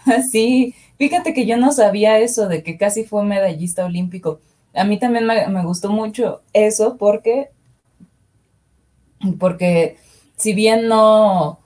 Sí, 0.31 0.75
fíjate 0.97 1.33
que 1.33 1.45
yo 1.45 1.57
no 1.57 1.71
sabía 1.71 2.19
eso 2.19 2.47
de 2.47 2.63
que 2.63 2.77
casi 2.77 3.03
fue 3.03 3.25
medallista 3.25 3.85
olímpico. 3.85 4.39
A 4.73 4.83
mí 4.83 4.99
también 4.99 5.25
me, 5.25 5.47
me 5.47 5.63
gustó 5.63 5.91
mucho 5.91 6.43
eso 6.53 6.97
porque, 6.97 7.49
porque 9.39 9.97
si 10.35 10.53
bien 10.53 10.87
no, 10.87 11.59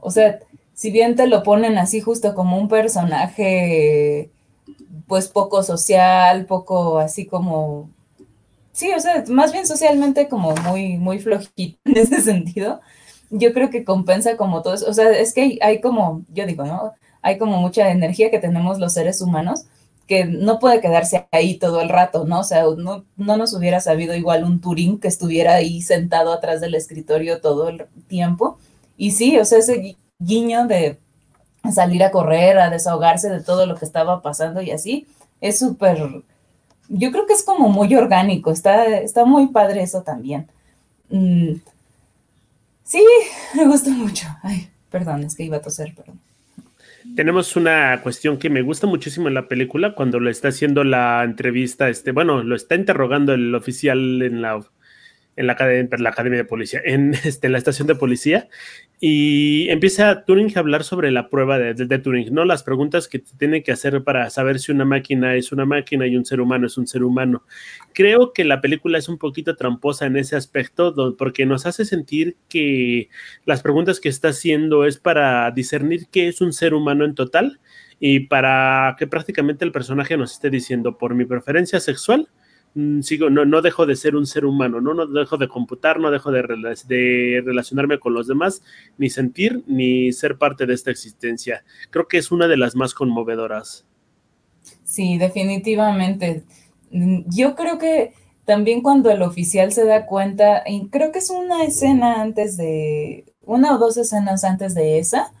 o 0.00 0.10
sea, 0.10 0.38
si 0.80 0.90
bien 0.90 1.14
te 1.14 1.26
lo 1.26 1.42
ponen 1.42 1.76
así 1.76 2.00
justo 2.00 2.34
como 2.34 2.56
un 2.56 2.66
personaje, 2.66 4.30
pues 5.06 5.28
poco 5.28 5.62
social, 5.62 6.46
poco 6.46 6.98
así 6.98 7.26
como, 7.26 7.90
sí, 8.72 8.90
o 8.96 8.98
sea, 8.98 9.22
más 9.28 9.52
bien 9.52 9.66
socialmente 9.66 10.26
como 10.26 10.54
muy, 10.54 10.96
muy 10.96 11.18
flojito 11.18 11.78
en 11.84 11.98
ese 11.98 12.22
sentido, 12.22 12.80
yo 13.28 13.52
creo 13.52 13.68
que 13.68 13.84
compensa 13.84 14.38
como 14.38 14.62
todo 14.62 14.72
eso, 14.72 14.88
o 14.88 14.94
sea, 14.94 15.10
es 15.10 15.34
que 15.34 15.58
hay, 15.60 15.82
como, 15.82 16.22
yo 16.32 16.46
digo, 16.46 16.64
¿no? 16.64 16.94
Hay 17.20 17.36
como 17.36 17.58
mucha 17.58 17.90
energía 17.90 18.30
que 18.30 18.38
tenemos 18.38 18.78
los 18.78 18.94
seres 18.94 19.20
humanos 19.20 19.66
que 20.06 20.24
no 20.24 20.58
puede 20.60 20.80
quedarse 20.80 21.28
ahí 21.30 21.58
todo 21.58 21.82
el 21.82 21.90
rato, 21.90 22.24
¿no? 22.24 22.40
O 22.40 22.44
sea, 22.44 22.64
no, 22.78 23.04
no 23.18 23.36
nos 23.36 23.52
hubiera 23.52 23.80
sabido 23.82 24.14
igual 24.14 24.44
un 24.44 24.62
Turín 24.62 24.98
que 24.98 25.08
estuviera 25.08 25.56
ahí 25.56 25.82
sentado 25.82 26.32
atrás 26.32 26.62
del 26.62 26.74
escritorio 26.74 27.42
todo 27.42 27.68
el 27.68 27.84
tiempo. 28.08 28.56
Y 28.96 29.10
sí, 29.10 29.38
o 29.38 29.44
sea, 29.44 29.58
ese 29.58 29.96
guiño 30.20 30.66
de 30.66 30.98
salir 31.72 32.04
a 32.04 32.10
correr, 32.10 32.58
a 32.58 32.70
desahogarse 32.70 33.28
de 33.28 33.42
todo 33.42 33.66
lo 33.66 33.74
que 33.74 33.84
estaba 33.84 34.22
pasando 34.22 34.62
y 34.62 34.70
así, 34.70 35.06
es 35.40 35.58
súper, 35.58 36.22
yo 36.88 37.10
creo 37.10 37.26
que 37.26 37.32
es 37.32 37.42
como 37.42 37.68
muy 37.68 37.94
orgánico, 37.94 38.50
está, 38.50 38.86
está 38.86 39.24
muy 39.24 39.48
padre 39.48 39.82
eso 39.82 40.02
también. 40.02 40.46
Mm, 41.08 41.54
sí, 42.84 43.04
me 43.56 43.66
gusta 43.66 43.90
mucho. 43.90 44.26
Ay, 44.42 44.68
perdón, 44.90 45.24
es 45.24 45.34
que 45.34 45.44
iba 45.44 45.56
a 45.56 45.62
toser, 45.62 45.94
perdón. 45.94 46.20
Tenemos 47.16 47.56
una 47.56 48.00
cuestión 48.02 48.38
que 48.38 48.50
me 48.50 48.62
gusta 48.62 48.86
muchísimo 48.86 49.28
en 49.28 49.34
la 49.34 49.48
película 49.48 49.94
cuando 49.94 50.20
lo 50.20 50.30
está 50.30 50.48
haciendo 50.48 50.84
la 50.84 51.24
entrevista, 51.24 51.88
este, 51.88 52.12
bueno, 52.12 52.42
lo 52.42 52.54
está 52.54 52.74
interrogando 52.74 53.32
el 53.32 53.54
oficial 53.54 54.20
en 54.22 54.42
la 54.42 54.60
en 55.40 55.46
la, 55.46 55.54
academia 56.10 56.38
de 56.38 56.44
policía, 56.44 56.80
en 56.84 57.14
este, 57.24 57.48
la 57.48 57.58
estación 57.58 57.88
de 57.88 57.94
policía, 57.94 58.48
y 59.00 59.68
empieza 59.70 60.24
Turing 60.24 60.52
a 60.54 60.60
hablar 60.60 60.84
sobre 60.84 61.10
la 61.10 61.30
prueba 61.30 61.58
de, 61.58 61.72
de, 61.72 61.98
Turing, 61.98 62.34
¿no? 62.34 62.44
Las 62.44 62.62
preguntas 62.62 63.08
que 63.08 63.18
tiene 63.18 63.62
que 63.62 63.72
hacer 63.72 64.04
para 64.04 64.28
saber 64.28 64.58
si 64.58 64.72
una 64.72 64.84
máquina 64.84 65.34
es 65.34 65.52
una 65.52 65.64
máquina 65.64 66.06
y 66.06 66.16
un 66.16 66.26
ser 66.26 66.40
humano 66.40 66.66
es 66.66 66.76
un 66.76 66.86
ser 66.86 67.02
humano. 67.02 67.44
Creo 67.94 68.34
que 68.34 68.44
la 68.44 68.60
película 68.60 68.98
es 68.98 69.08
un 69.08 69.16
poquito 69.16 69.56
tramposa 69.56 70.04
en 70.04 70.18
ese 70.18 70.36
aspecto 70.36 70.94
porque 71.16 71.46
nos 71.46 71.64
hace 71.64 71.86
sentir 71.86 72.36
que 72.48 73.08
las 73.46 73.62
preguntas 73.62 74.00
que 74.00 74.10
está 74.10 74.28
haciendo 74.28 74.84
es 74.84 74.98
para 74.98 75.50
discernir 75.50 76.08
qué 76.10 76.28
es 76.28 76.42
un 76.42 76.52
ser 76.52 76.74
humano 76.74 77.06
en 77.06 77.14
total 77.14 77.58
y 77.98 78.20
para 78.20 78.96
que 78.98 79.06
prácticamente 79.06 79.64
el 79.64 79.72
personaje 79.72 80.16
nos 80.18 80.32
esté 80.32 80.50
diciendo 80.50 80.98
por 80.98 81.14
mi 81.14 81.24
preferencia 81.24 81.80
sexual 81.80 82.28
sigo, 83.02 83.30
no, 83.30 83.44
no 83.44 83.62
dejo 83.62 83.86
de 83.86 83.96
ser 83.96 84.16
un 84.16 84.26
ser 84.26 84.44
humano, 84.44 84.80
¿no? 84.80 84.94
no 84.94 85.06
dejo 85.06 85.36
de 85.36 85.48
computar, 85.48 85.98
no 85.98 86.10
dejo 86.10 86.30
de, 86.30 86.42
de, 86.86 87.42
relacionarme 87.44 87.98
con 87.98 88.14
los 88.14 88.26
demás, 88.26 88.62
ni 88.98 89.10
sentir, 89.10 89.62
ni 89.66 90.12
ser 90.12 90.38
parte 90.38 90.66
de 90.66 90.74
esta 90.74 90.90
existencia. 90.90 91.64
Creo 91.90 92.06
que 92.06 92.18
es 92.18 92.30
una 92.30 92.48
de 92.48 92.56
las 92.56 92.76
más 92.76 92.94
conmovedoras. 92.94 93.84
Sí, 94.84 95.18
definitivamente. 95.18 96.44
Mm, 96.90 97.22
yo 97.28 97.54
creo 97.54 97.78
que 97.78 98.12
también 98.44 98.82
cuando 98.82 99.10
el 99.10 99.22
oficial 99.22 99.72
se 99.72 99.84
da 99.84 100.06
cuenta, 100.06 100.62
y 100.66 100.88
creo 100.88 101.12
que 101.12 101.20
es 101.20 101.30
una 101.30 101.64
escena 101.64 102.22
antes 102.22 102.56
de, 102.56 103.24
una 103.42 103.74
o 103.74 103.78
dos 103.78 103.96
escenas 103.96 104.44
antes 104.44 104.74
de 104.74 104.98
esa, 104.98 105.32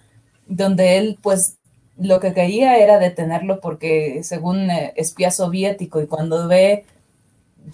donde 0.46 0.98
él 0.98 1.18
pues 1.22 1.58
lo 1.96 2.18
que 2.18 2.32
quería 2.32 2.78
era 2.78 2.98
detenerlo 2.98 3.60
porque 3.60 4.22
según 4.22 4.70
eh, 4.70 4.92
espía 4.96 5.30
soviético 5.30 6.00
y 6.00 6.06
cuando 6.06 6.48
ve 6.48 6.84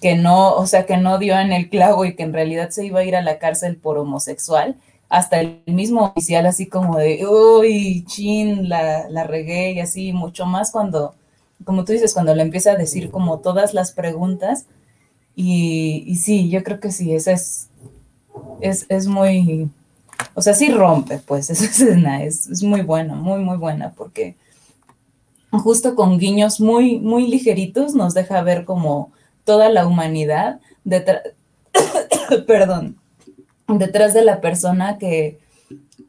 que 0.01 0.15
no, 0.15 0.53
o 0.53 0.67
sea, 0.67 0.85
que 0.85 0.97
no 0.97 1.17
dio 1.17 1.39
en 1.39 1.51
el 1.51 1.69
clavo 1.69 2.05
y 2.05 2.15
que 2.15 2.23
en 2.23 2.33
realidad 2.33 2.69
se 2.69 2.85
iba 2.85 2.99
a 2.99 3.03
ir 3.03 3.15
a 3.15 3.21
la 3.21 3.39
cárcel 3.39 3.77
por 3.77 3.97
homosexual, 3.97 4.75
hasta 5.09 5.39
el 5.39 5.61
mismo 5.65 6.03
oficial 6.05 6.45
así 6.45 6.67
como 6.67 6.97
de, 6.97 7.25
uy, 7.25 8.03
chin, 8.05 8.69
la, 8.69 9.09
la 9.09 9.23
regué 9.23 9.71
y 9.71 9.79
así, 9.79 10.11
mucho 10.13 10.45
más 10.45 10.71
cuando, 10.71 11.15
como 11.63 11.85
tú 11.85 11.93
dices, 11.93 12.13
cuando 12.13 12.35
le 12.35 12.43
empieza 12.43 12.71
a 12.71 12.75
decir 12.75 13.09
como 13.09 13.39
todas 13.39 13.73
las 13.73 13.91
preguntas. 13.91 14.65
Y, 15.35 16.03
y 16.07 16.15
sí, 16.15 16.49
yo 16.49 16.63
creo 16.63 16.79
que 16.79 16.91
sí, 16.91 17.13
esa 17.13 17.31
es, 17.31 17.69
es, 18.59 18.85
es 18.89 19.07
muy, 19.07 19.69
o 20.33 20.41
sea, 20.41 20.53
sí 20.53 20.69
rompe, 20.69 21.19
pues, 21.19 21.49
esa 21.49 21.65
escena 21.65 22.23
es, 22.23 22.47
es 22.47 22.63
muy 22.63 22.81
buena, 22.81 23.15
muy, 23.15 23.39
muy 23.41 23.57
buena, 23.57 23.91
porque 23.91 24.35
justo 25.51 25.95
con 25.95 26.17
guiños 26.17 26.59
muy, 26.59 26.99
muy 26.99 27.27
ligeritos 27.27 27.95
nos 27.95 28.13
deja 28.13 28.41
ver 28.41 28.65
como 28.65 29.11
toda 29.47 29.69
la 29.69 29.87
humanidad 29.87 30.59
detrás, 30.83 31.23
perdón, 32.47 32.97
detrás 33.67 34.13
de 34.13 34.23
la 34.23 34.41
persona 34.41 34.97
que, 34.97 35.39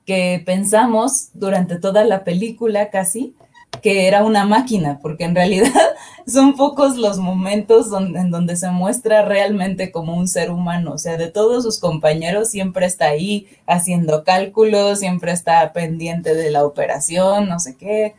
que 0.04 0.42
pensamos 0.44 1.30
durante 1.34 1.78
toda 1.78 2.04
la 2.04 2.24
película 2.24 2.90
casi 2.90 3.34
que 3.80 4.08
era 4.08 4.24
una 4.24 4.44
máquina, 4.44 4.98
porque 5.00 5.22
en 5.22 5.36
realidad 5.36 5.70
son 6.26 6.56
pocos 6.56 6.96
los 6.96 7.18
momentos 7.18 7.86
en 7.92 8.30
donde 8.32 8.56
se 8.56 8.70
muestra 8.70 9.24
realmente 9.24 9.92
como 9.92 10.16
un 10.16 10.26
ser 10.26 10.50
humano. 10.50 10.94
O 10.94 10.98
sea, 10.98 11.16
de 11.16 11.30
todos 11.30 11.62
sus 11.62 11.78
compañeros 11.78 12.50
siempre 12.50 12.86
está 12.86 13.06
ahí 13.06 13.46
haciendo 13.68 14.24
cálculos, 14.24 14.98
siempre 14.98 15.30
está 15.30 15.72
pendiente 15.72 16.34
de 16.34 16.50
la 16.50 16.64
operación, 16.64 17.48
no 17.48 17.60
sé 17.60 17.76
qué. 17.76 18.14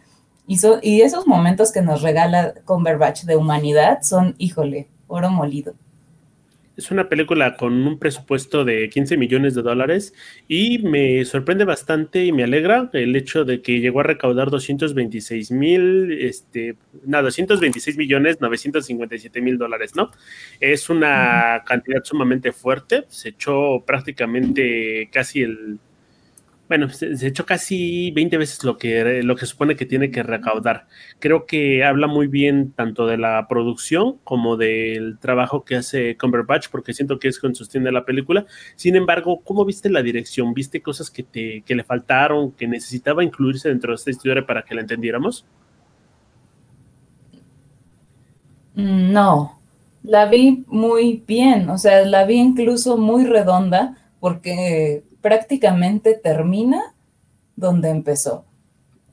Y, 0.48 0.60
y 0.82 1.02
esos 1.02 1.28
momentos 1.28 1.74
que 1.74 1.82
nos 1.82 2.02
regala 2.02 2.54
Converbatch 2.64 3.24
de 3.24 3.36
humanidad 3.36 4.00
son, 4.02 4.36
híjole, 4.38 4.88
oro 5.10 5.30
molido. 5.30 5.76
Es 6.78 6.92
una 6.92 7.10
película 7.10 7.58
con 7.58 7.74
un 7.86 8.00
presupuesto 8.00 8.64
de 8.64 8.90
15 8.90 9.18
millones 9.18 9.54
de 9.54 9.62
dólares 9.62 10.14
y 10.48 10.78
me 10.80 11.26
sorprende 11.26 11.66
bastante 11.66 12.24
y 12.24 12.32
me 12.32 12.46
alegra 12.46 12.90
el 12.94 13.14
hecho 13.18 13.44
de 13.44 13.62
que 13.62 13.82
llegó 13.82 14.00
a 14.00 14.04
recaudar 14.04 14.50
226 14.50 15.52
mil, 15.52 16.18
este, 16.22 16.78
no, 17.04 17.22
226 17.22 17.98
millones 17.98 18.40
957 18.40 19.42
mil 19.42 19.58
dólares, 19.58 19.94
¿no? 19.94 20.10
Es 20.62 20.90
una 20.90 21.64
cantidad 21.66 22.02
sumamente 22.06 22.54
fuerte, 22.54 23.04
se 23.10 23.30
echó 23.30 23.84
prácticamente 23.86 25.10
casi 25.12 25.42
el 25.42 25.80
bueno, 26.70 26.88
se, 26.90 27.28
echó 27.28 27.48
casi 27.48 28.12
20 28.12 28.38
veces 28.38 28.64
lo 28.64 28.78
que, 28.78 29.24
lo 29.24 29.36
que 29.36 29.48
supone 29.48 29.76
que 29.76 29.88
tiene 29.88 30.12
que 30.12 30.22
recaudar. 30.22 30.86
Creo 31.18 31.48
que 31.48 31.84
habla 31.84 32.06
muy 32.06 32.28
bien 32.28 32.74
tanto 32.74 33.08
de 33.08 33.18
la 33.18 33.48
producción 33.50 34.20
como 34.24 34.56
del 34.56 35.18
trabajo 35.18 35.66
que 35.66 35.78
hace 35.78 36.16
Cumberbatch, 36.16 36.70
porque 36.70 36.94
siento 36.94 37.18
que 37.18 37.28
es 37.28 37.40
quien 37.40 37.56
sostiene 37.56 37.92
la 37.92 38.06
película. 38.06 38.46
Sin 38.76 38.96
embargo, 38.96 39.42
¿cómo 39.44 39.66
viste 39.66 39.90
la 39.90 40.04
dirección? 40.04 40.54
¿Viste 40.54 40.80
cosas 40.84 41.10
que, 41.10 41.24
te, 41.24 41.64
que 41.66 41.74
le 41.74 41.84
faltaron, 41.84 42.52
que 42.52 42.68
necesitaba 42.68 43.24
incluirse 43.24 43.70
dentro 43.70 43.92
de 43.92 43.96
esta 43.96 44.12
historia 44.12 44.46
para 44.46 44.62
que 44.62 44.76
la 44.76 44.82
entendiéramos? 44.82 45.48
No, 48.76 49.60
la 50.04 50.28
vi 50.28 50.66
muy 50.68 51.24
bien, 51.26 51.68
o 51.72 51.80
sea, 51.80 52.06
la 52.06 52.26
vi 52.26 52.36
incluso 52.36 52.96
muy 52.96 53.26
redonda, 53.26 53.98
porque 54.20 55.04
prácticamente 55.22 56.14
termina 56.14 56.94
donde 57.56 57.90
empezó. 57.90 58.46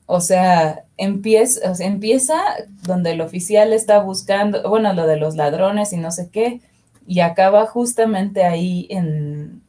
O 0.05 0.21
sea, 0.21 0.85
empieza, 0.95 1.73
empieza 1.83 2.35
donde 2.83 3.11
el 3.11 3.21
oficial 3.21 3.73
está 3.73 3.99
buscando, 3.99 4.67
bueno, 4.69 4.93
lo 4.93 5.05
de 5.05 5.17
los 5.17 5.35
ladrones 5.35 5.91
y 5.91 5.97
no 5.97 6.11
sé 6.11 6.29
qué, 6.29 6.61
y 7.05 7.19
acaba 7.19 7.65
justamente 7.65 8.45
ahí 8.45 8.87
en, 8.89 9.61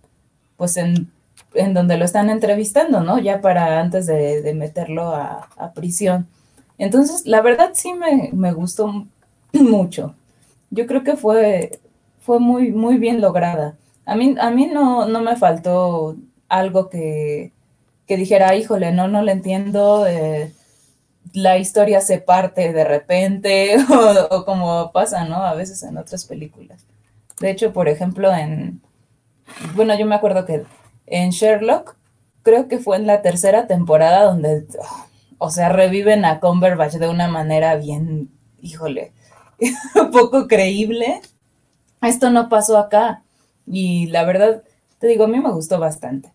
pues 0.56 0.76
en, 0.76 1.10
en 1.54 1.74
donde 1.74 1.96
lo 1.96 2.04
están 2.04 2.30
entrevistando, 2.30 3.00
¿no? 3.00 3.18
Ya 3.18 3.40
para 3.40 3.80
antes 3.80 4.06
de, 4.06 4.52
meterlo 4.54 5.14
a, 5.14 5.48
prisión. 5.74 6.28
Entonces, 6.78 7.26
la 7.26 7.42
verdad 7.42 7.70
sí 7.74 7.92
me, 7.94 8.30
me, 8.32 8.52
gustó 8.52 9.06
mucho. 9.52 10.14
Yo 10.70 10.86
creo 10.86 11.02
que 11.02 11.16
fue, 11.16 11.80
fue 12.20 12.38
muy, 12.38 12.72
muy 12.72 12.98
bien 12.98 13.20
lograda. 13.20 13.76
A 14.06 14.14
mí, 14.14 14.36
a 14.40 14.50
mí 14.50 14.66
no, 14.66 15.06
no 15.08 15.20
me 15.20 15.36
faltó 15.36 16.16
algo 16.48 16.88
que, 16.88 17.52
dijera, 18.06 18.54
híjole, 18.56 18.92
no, 18.92 19.08
no 19.08 19.22
le 19.22 19.32
entiendo, 19.32 20.06
eh, 20.06 20.52
la 21.32 21.58
historia 21.58 22.00
se 22.00 22.18
parte 22.18 22.72
de 22.72 22.84
repente, 22.84 23.76
o, 24.30 24.44
como 24.44 24.92
pasa, 24.92 25.24
¿no? 25.24 25.36
A 25.36 25.54
veces 25.54 25.82
en 25.82 25.96
otras 25.98 26.24
películas. 26.24 26.84
De 27.40 27.50
hecho, 27.50 27.72
por 27.72 27.88
ejemplo, 27.88 28.32
en, 28.34 28.80
bueno, 29.74 29.96
yo 29.98 30.06
me 30.06 30.14
acuerdo 30.14 30.44
que 30.44 30.64
en 31.06 31.30
Sherlock, 31.30 31.96
creo 32.42 32.68
que 32.68 32.78
fue 32.78 32.96
en 32.96 33.06
la 33.06 33.22
tercera 33.22 33.66
temporada 33.66 34.24
donde, 34.24 34.66
o 35.38 35.50
sea, 35.50 35.68
reviven 35.68 36.24
a 36.24 36.40
Cumberbatch 36.40 36.94
de 36.94 37.08
una 37.08 37.28
manera 37.28 37.76
bien, 37.76 38.30
híjole, 38.60 39.12
poco 40.12 40.46
creíble. 40.46 41.20
Esto 42.02 42.30
no 42.30 42.48
pasó 42.48 42.78
acá. 42.78 43.22
Y 43.66 44.06
la 44.06 44.24
verdad, 44.24 44.62
te 44.98 45.06
digo, 45.06 45.24
a 45.24 45.28
mí 45.28 45.40
me 45.40 45.50
gustó 45.50 45.78
bastante. 45.78 46.32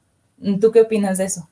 ¿Tú 0.59 0.71
qué 0.71 0.81
opinas 0.81 1.17
de 1.17 1.25
eso? 1.25 1.49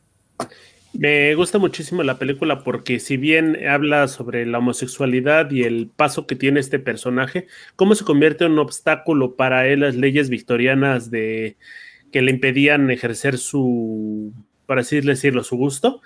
Me 0.93 1.33
gusta 1.35 1.57
muchísimo 1.57 2.03
la 2.03 2.19
película 2.19 2.63
porque 2.63 2.99
si 2.99 3.15
bien 3.15 3.57
habla 3.65 4.09
sobre 4.09 4.45
la 4.45 4.57
homosexualidad 4.57 5.49
y 5.49 5.63
el 5.63 5.87
paso 5.87 6.27
que 6.27 6.35
tiene 6.35 6.59
este 6.59 6.79
personaje, 6.79 7.47
cómo 7.77 7.95
se 7.95 8.03
convierte 8.03 8.43
en 8.43 8.53
un 8.53 8.59
obstáculo 8.59 9.35
para 9.35 9.67
él 9.67 9.79
las 9.79 9.95
leyes 9.95 10.29
victorianas 10.29 11.09
de 11.09 11.55
que 12.11 12.21
le 12.21 12.31
impedían 12.31 12.91
ejercer 12.91 13.37
su, 13.37 14.33
para 14.65 14.81
así 14.81 14.99
decirlo, 14.99 15.43
su 15.43 15.55
gusto, 15.55 16.01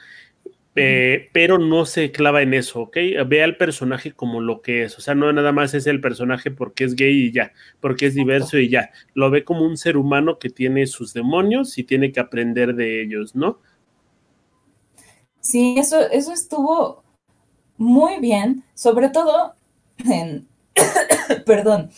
eh, 0.76 1.30
pero 1.32 1.58
no 1.58 1.86
se 1.86 2.12
clava 2.12 2.42
en 2.42 2.54
eso, 2.54 2.82
¿ok? 2.82 2.98
Ve 3.28 3.44
al 3.44 3.58
personaje 3.58 4.12
como 4.12 4.42
lo 4.42 4.62
que 4.62 4.84
es, 4.84 4.98
o 4.98 5.02
sea, 5.02 5.16
no 5.16 5.32
nada 5.32 5.52
más 5.52 5.74
es 5.74 5.88
el 5.88 6.02
personaje 6.02 6.52
porque 6.52 6.84
es 6.84 6.96
gay 6.96 7.28
y 7.28 7.32
ya, 7.32 7.54
porque 7.80 8.08
es 8.08 8.16
diverso 8.16 8.58
y 8.58 8.70
ya, 8.70 8.92
lo 9.14 9.30
ve 9.30 9.44
como 9.44 9.66
un 9.66 9.78
ser 9.78 9.96
humano 9.96 10.38
que 10.38 10.50
tiene 10.50 10.86
sus 10.88 11.14
demonios 11.14 11.78
y 11.78 11.84
tiene 11.84 12.12
que 12.12 12.20
aprender 12.20 12.76
de 12.76 13.02
ellos, 13.02 13.36
¿no? 13.36 13.60
Sí, 15.40 15.76
eso, 15.78 16.00
eso 16.12 16.34
estuvo 16.34 17.04
muy 17.78 18.20
bien, 18.20 18.64
sobre 18.74 19.10
todo 19.10 19.54
en, 20.00 20.48
perdón, 21.46 21.90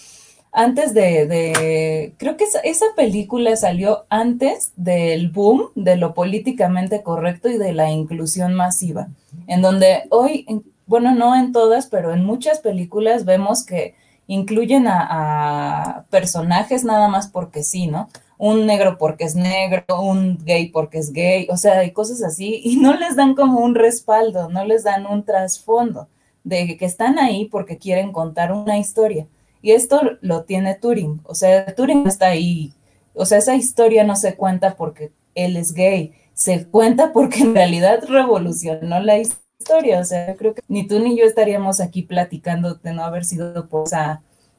antes 0.57 0.95
de, 0.95 2.15
creo 2.17 2.35
que 2.35 2.45
esa, 2.63 2.85
película 2.95 3.55
salió 3.55 4.05
antes 4.09 4.71
del 4.75 5.29
boom 5.29 5.69
de 5.75 5.97
lo 5.97 6.15
políticamente 6.15 7.03
correcto 7.03 7.47
y 7.47 7.59
de 7.59 7.73
la 7.73 7.91
inclusión 7.91 8.55
masiva, 8.55 9.07
en 9.45 9.61
donde 9.61 10.07
hoy, 10.09 10.47
bueno, 10.87 11.13
no 11.13 11.35
en 11.35 11.51
todas, 11.51 11.85
pero 11.85 12.11
en 12.11 12.25
muchas 12.25 12.59
películas 12.59 13.23
vemos 13.23 13.63
que 13.63 13.93
incluyen 14.25 14.87
a, 14.87 16.05
personajes 16.09 16.83
nada 16.83 17.07
más 17.07 17.27
porque 17.27 17.61
sí, 17.61 17.85
¿no? 17.85 18.09
Un 18.39 18.65
negro 18.65 18.97
porque 18.97 19.25
es 19.25 19.35
negro, 19.35 20.01
un 20.01 20.39
gay 20.43 20.69
porque 20.69 20.97
es 20.97 21.13
gay, 21.13 21.47
o 21.51 21.57
sea, 21.57 21.79
hay 21.79 21.91
cosas 21.91 22.23
así, 22.23 22.61
y 22.63 22.77
no 22.77 22.95
les 22.95 23.15
dan 23.15 23.35
como 23.35 23.59
un 23.59 23.75
respaldo, 23.75 24.49
no 24.49 24.65
les 24.65 24.83
dan 24.83 25.05
un 25.05 25.23
trasfondo 25.23 26.07
de 26.43 26.77
que 26.77 26.85
están 26.85 27.19
ahí 27.19 27.45
porque 27.45 27.77
quieren 27.77 28.11
contar 28.11 28.51
una 28.51 28.79
historia. 28.79 29.27
Y 29.61 29.71
esto 29.71 30.01
lo 30.21 30.43
tiene 30.43 30.75
Turing. 30.75 31.21
O 31.23 31.35
sea, 31.35 31.73
Turing 31.75 32.07
está 32.07 32.27
ahí 32.27 32.73
o 33.17 33.25
sea, 33.25 33.39
esa 33.39 33.55
historia 33.55 34.03
no 34.03 34.15
se 34.15 34.35
cuenta 34.35 34.75
porque 34.75 35.11
él 35.33 35.57
es 35.57 35.73
gay, 35.73 36.13
se 36.33 36.67
cuenta 36.67 37.11
porque 37.13 37.39
en 37.39 37.55
realidad 37.55 38.03
revolucionó 38.07 38.99
la 38.99 39.17
historia. 39.17 39.99
O 39.99 40.03
sea, 40.03 40.35
creo 40.35 40.53
que 40.53 40.61
ni 40.67 40.87
tú 40.87 40.99
ni 40.99 41.17
yo 41.17 41.25
estaríamos 41.25 41.81
aquí 41.81 42.03
platicando 42.03 42.75
de 42.75 42.93
no 42.93 43.03
haber 43.03 43.25
sido 43.25 43.67
por 43.67 43.87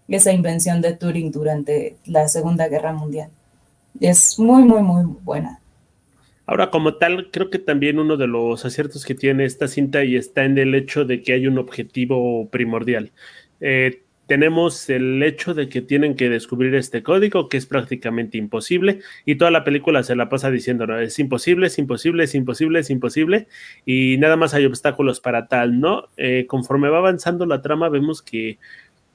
esa, 0.09 0.33
invención 0.33 0.81
de 0.81 0.93
Turing 0.95 1.31
durante 1.31 1.97
la 2.05 2.26
Segunda 2.26 2.69
Guerra 2.69 2.93
Mundial. 2.93 3.31
Es 4.00 4.38
muy, 4.40 4.64
muy, 4.64 4.83
muy 4.83 5.05
buena. 5.23 5.61
Ahora, 6.45 6.71
como 6.71 6.95
tal, 6.95 7.31
creo 7.31 7.50
que 7.50 7.59
también 7.61 8.00
uno 8.00 8.17
de 8.17 8.26
los 8.26 8.64
aciertos 8.64 9.05
que 9.05 9.14
tiene 9.14 9.45
esta 9.45 9.69
cinta 9.69 10.02
y 10.02 10.17
está 10.17 10.45
en 10.45 10.59
el 10.59 10.75
hecho 10.75 11.05
de 11.05 11.23
que 11.23 11.35
hay 11.35 11.47
un 11.47 11.59
objetivo 11.59 12.49
primordial. 12.49 13.12
Eh, 13.61 14.02
tenemos 14.28 14.90
el 14.90 15.23
hecho 15.23 15.54
de 15.54 15.70
que 15.70 15.80
tienen 15.80 16.14
que 16.14 16.28
descubrir 16.28 16.75
este 16.75 17.02
código, 17.02 17.49
que 17.49 17.56
es 17.56 17.64
prácticamente 17.64 18.37
imposible, 18.37 19.00
y 19.25 19.37
toda 19.37 19.50
la 19.50 19.64
película 19.64 20.02
se 20.02 20.14
la 20.14 20.28
pasa 20.28 20.50
diciendo, 20.50 20.87
no, 20.87 21.00
es 21.00 21.18
imposible, 21.18 21.66
es 21.66 21.78
imposible, 21.78 22.25
es 22.25 22.35
imposible, 22.35 22.78
es 22.80 22.90
imposible, 22.90 23.49
y 23.87 24.18
nada 24.18 24.37
más 24.37 24.52
hay 24.52 24.66
obstáculos 24.66 25.20
para 25.20 25.49
tal, 25.49 25.80
¿no? 25.80 26.08
Eh, 26.18 26.44
conforme 26.47 26.90
va 26.90 26.99
avanzando 26.99 27.47
la 27.47 27.62
trama, 27.62 27.88
vemos 27.88 28.20
que 28.20 28.58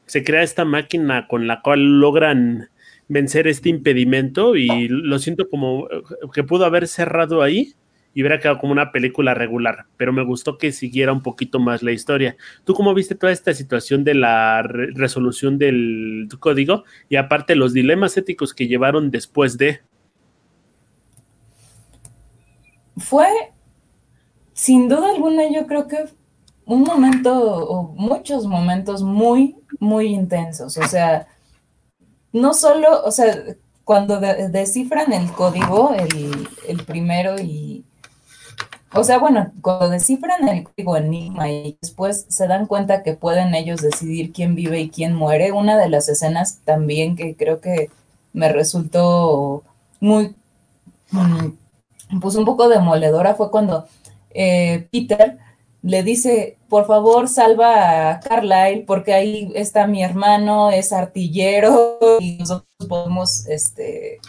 se 0.07 0.23
crea 0.23 0.41
esta 0.41 0.65
máquina 0.65 1.27
con 1.27 1.45
la 1.45 1.61
cual 1.61 1.99
logran 1.99 2.69
vencer 3.07 3.47
este 3.47 3.69
impedimento, 3.69 4.55
y 4.55 4.87
lo 4.87 5.19
siento 5.19 5.47
como 5.47 5.87
que 6.33 6.43
pudo 6.43 6.65
haber 6.65 6.87
cerrado 6.87 7.43
ahí, 7.43 7.75
y 8.13 8.21
hubiera 8.21 8.39
quedado 8.39 8.59
como 8.59 8.71
una 8.71 8.91
película 8.91 9.33
regular, 9.33 9.85
pero 9.97 10.13
me 10.13 10.23
gustó 10.23 10.57
que 10.57 10.71
siguiera 10.71 11.11
un 11.11 11.21
poquito 11.21 11.59
más 11.59 11.81
la 11.81 11.91
historia. 11.91 12.37
¿Tú 12.63 12.73
cómo 12.73 12.93
viste 12.93 13.15
toda 13.15 13.31
esta 13.31 13.53
situación 13.53 14.03
de 14.03 14.13
la 14.13 14.61
resolución 14.61 15.57
del 15.57 16.27
código 16.39 16.83
y 17.09 17.15
aparte 17.15 17.55
los 17.55 17.73
dilemas 17.73 18.15
éticos 18.17 18.53
que 18.53 18.67
llevaron 18.67 19.09
después 19.09 19.57
de? 19.57 19.81
Fue, 22.97 23.27
sin 24.53 24.87
duda 24.87 25.09
alguna, 25.09 25.49
yo 25.51 25.65
creo 25.65 25.87
que 25.87 26.05
un 26.65 26.83
momento 26.83 27.33
o 27.33 27.93
muchos 27.95 28.45
momentos 28.45 29.01
muy, 29.01 29.55
muy 29.79 30.07
intensos. 30.07 30.77
O 30.77 30.87
sea, 30.87 31.27
no 32.31 32.53
solo, 32.53 33.03
o 33.03 33.11
sea, 33.11 33.35
cuando 33.83 34.19
descifran 34.19 35.11
el 35.11 35.31
código, 35.31 35.93
el, 35.95 36.47
el 36.67 36.83
primero 36.85 37.35
y 37.39 37.83
o 38.93 39.03
sea, 39.03 39.17
bueno, 39.17 39.51
cuando 39.61 39.89
descifran 39.89 40.47
el 40.47 40.63
código 40.63 40.97
Enigma 40.97 41.49
y 41.49 41.77
después 41.81 42.25
se 42.29 42.47
dan 42.47 42.67
cuenta 42.67 43.03
que 43.03 43.13
pueden 43.13 43.55
ellos 43.55 43.81
decidir 43.81 44.31
quién 44.31 44.55
vive 44.55 44.81
y 44.81 44.89
quién 44.89 45.15
muere, 45.15 45.51
una 45.51 45.77
de 45.77 45.89
las 45.89 46.09
escenas 46.09 46.59
también 46.63 47.15
que 47.15 47.35
creo 47.35 47.59
que 47.59 47.89
me 48.33 48.51
resultó 48.51 49.63
muy, 49.99 50.35
mm, 51.11 52.19
pues 52.19 52.35
un 52.35 52.45
poco 52.45 52.69
demoledora 52.69 53.35
fue 53.35 53.49
cuando 53.51 53.87
eh, 54.31 54.87
Peter 54.91 55.37
le 55.81 56.03
dice, 56.03 56.57
por 56.69 56.85
favor, 56.87 57.27
salva 57.27 58.11
a 58.11 58.19
Carlyle 58.19 58.85
porque 58.85 59.13
ahí 59.13 59.51
está 59.55 59.85
mi 59.87 60.03
hermano, 60.03 60.71
es 60.71 60.93
artillero 60.93 61.99
y 62.19 62.37
nosotros 62.37 62.87
podemos, 62.87 63.47
este, 63.47 64.19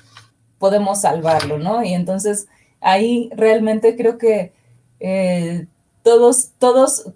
podemos 0.58 1.02
salvarlo, 1.02 1.58
¿no? 1.58 1.84
Y 1.84 1.94
entonces 1.94 2.48
ahí 2.84 3.30
realmente 3.34 3.96
creo 3.96 4.18
que 4.18 4.52
eh, 5.00 5.66
todos, 6.02 6.50
todos 6.58 7.10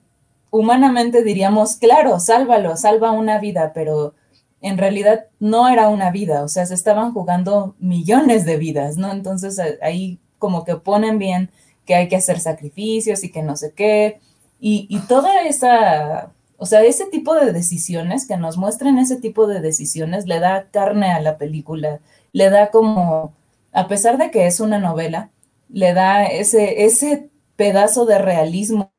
humanamente 0.51 1.23
diríamos, 1.23 1.77
claro, 1.77 2.19
sálvalo, 2.19 2.77
salva 2.77 3.13
una 3.13 3.39
vida, 3.39 3.73
pero 3.75 4.15
en 4.63 4.79
realidad 4.79 5.27
no 5.39 5.69
era 5.69 5.89
una 5.91 6.11
vida, 6.11 6.43
o 6.43 6.49
sea, 6.49 6.65
se 6.65 6.75
estaban 6.75 7.13
jugando 7.13 7.77
millones 7.79 8.47
de 8.47 8.57
vidas, 8.57 8.97
¿no? 8.97 9.13
Entonces 9.13 9.61
ahí 9.83 10.19
como 10.39 10.65
que 10.65 10.77
ponen 10.77 11.19
bien 11.19 11.51
que 11.85 11.95
hay 11.95 12.09
que 12.09 12.17
hacer 12.17 12.41
sacrificios 12.41 13.23
y 13.23 13.31
que 13.31 13.43
no 13.43 13.55
sé 13.57 13.73
qué, 13.75 14.21
y, 14.59 14.87
y 14.89 15.01
toda 15.01 15.43
esa, 15.43 16.33
o 16.57 16.65
sea, 16.65 16.83
ese 16.83 17.07
tipo 17.07 17.35
de 17.35 17.53
decisiones, 17.53 18.27
que 18.27 18.39
nos 18.39 18.57
muestren 18.57 18.99
ese 18.99 19.17
tipo 19.17 19.47
de 19.47 19.61
decisiones, 19.61 20.27
le 20.27 20.41
da 20.41 20.69
carne 20.71 21.13
a 21.13 21.21
la 21.21 21.37
película, 21.37 22.01
le 22.33 22.49
da 22.49 22.71
como, 22.71 23.35
a 23.73 23.87
pesar 23.87 24.17
de 24.17 24.31
que 24.31 24.47
es 24.47 24.61
una 24.61 24.79
novela, 24.79 25.31
le 25.69 25.95
da 25.95 26.25
ese, 26.27 26.85
ese 26.85 27.31
pedazo 27.57 28.07
de 28.07 28.19
realismo 28.19 28.93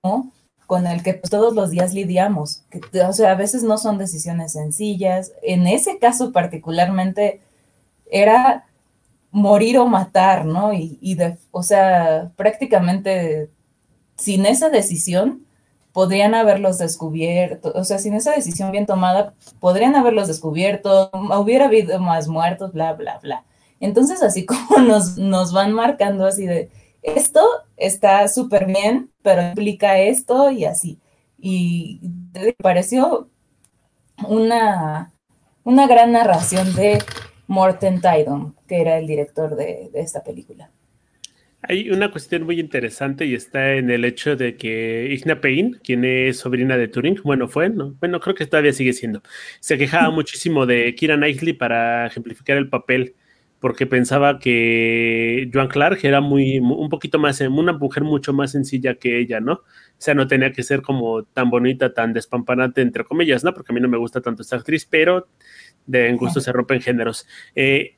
con 0.68 0.86
el 0.86 1.02
que 1.02 1.16
pues, 1.16 1.32
todos 1.32 1.56
los 1.56 1.72
días 1.72 1.94
lidiamos. 1.94 2.64
O 3.08 3.14
sea, 3.14 3.32
a 3.32 3.36
veces 3.36 3.64
no 3.64 3.78
son 3.78 3.98
decisiones 3.98 4.54
sencillas. 4.54 5.32
En 5.42 5.66
ese 5.66 5.98
caso 5.98 6.32
particularmente 6.32 7.42
era 8.12 8.66
morir 9.32 9.78
o 9.80 9.88
matar, 9.88 10.46
¿no? 10.46 10.74
Y, 10.74 11.16
de, 11.16 11.38
o 11.52 11.64
sea, 11.64 12.32
prácticamente 12.36 13.50
sin 14.16 14.46
esa 14.46 14.70
decisión 14.70 15.46
podrían 15.94 16.36
haberlos 16.36 16.78
descubierto, 16.78 17.72
o 17.74 17.84
sea, 17.84 17.98
sin 17.98 18.14
esa 18.14 18.32
decisión 18.34 18.72
bien 18.72 18.86
tomada, 18.86 19.34
podrían 19.60 19.96
haberlos 19.96 20.28
descubierto, 20.28 21.10
hubiera 21.14 21.66
habido 21.66 22.00
más 22.00 22.28
muertos, 22.28 22.74
bla, 22.74 22.94
bla, 22.94 23.20
bla. 23.20 23.44
Entonces, 23.80 24.22
así 24.24 24.46
como 24.48 24.80
nos, 24.80 25.18
nos 25.18 25.54
van 25.54 25.74
marcando 25.74 26.26
así 26.26 26.46
de, 26.46 26.70
esto 27.02 27.42
está 27.78 28.28
súper 28.28 28.66
bien, 28.66 29.10
pero 29.22 29.42
implica 29.42 30.00
esto 30.00 30.52
y 30.52 30.66
así. 30.66 31.00
Y 31.38 32.02
me 32.34 32.54
pareció 32.54 33.30
una, 34.28 35.14
una 35.64 35.88
gran 35.88 36.12
narración 36.12 36.76
de 36.76 37.00
Morten 37.48 38.02
Tydon, 38.02 38.56
que 38.68 38.82
era 38.82 38.98
el 38.98 39.08
director 39.08 39.56
de, 39.56 39.90
esta 39.94 40.24
película. 40.24 40.72
Hay 41.62 41.90
una 41.90 42.10
cuestión 42.10 42.44
muy 42.44 42.60
interesante 42.60 43.26
y 43.26 43.34
está 43.34 43.74
en 43.74 43.90
el 43.90 44.06
hecho 44.06 44.38
de 44.38 44.56
que 44.56 45.10
Igna 45.12 45.42
Payne, 45.42 45.78
quien 45.84 46.06
es 46.06 46.38
sobrina 46.38 46.78
de 46.78 46.88
Turing, 46.88 47.20
bueno, 47.24 47.50
fue, 47.50 47.70
¿no? 47.70 47.96
Bueno, 48.00 48.22
creo 48.22 48.34
que 48.34 48.46
todavía 48.46 48.72
sigue 48.72 48.94
siendo, 48.94 49.22
se 49.60 49.78
quejaba 49.78 50.10
muchísimo 50.12 50.66
de 50.66 50.96
Kira 50.96 51.18
Knightley 51.18 51.54
para 51.54 52.08
ejemplificar 52.08 52.58
el 52.58 52.70
papel 52.70 53.16
porque 53.60 53.86
pensaba 53.86 54.40
que 54.40 55.50
Joan 55.54 55.68
Clark 55.68 56.00
era 56.04 56.22
muy, 56.22 56.60
un 56.60 56.90
poquito 56.90 57.20
más, 57.20 57.42
una 57.42 57.74
mujer 57.74 58.04
mucho 58.04 58.34
más 58.34 58.52
sencilla 58.52 58.96
que 58.96 59.20
ella, 59.20 59.42
¿no? 59.42 59.54
O 59.54 59.64
sea, 59.98 60.14
no 60.14 60.28
tenía 60.28 60.54
que 60.54 60.64
ser 60.64 60.82
como 60.82 61.24
tan 61.24 61.50
bonita, 61.50 61.94
tan 61.94 62.14
despampanante, 62.14 62.82
entre 62.82 63.04
comillas, 63.04 63.44
¿no? 63.44 63.54
Porque 63.54 63.74
a 63.74 63.76
mí 63.76 63.82
no 63.82 63.90
me 63.90 63.98
gusta 63.98 64.22
tanto 64.22 64.42
esta 64.42 64.56
actriz, 64.56 64.86
pero 64.86 65.28
de 65.86 66.08
en 66.08 66.18
gusto 66.18 66.40
se 66.40 66.54
rompen 66.54 66.82
géneros. 66.82 67.28
Eh, 67.54 67.98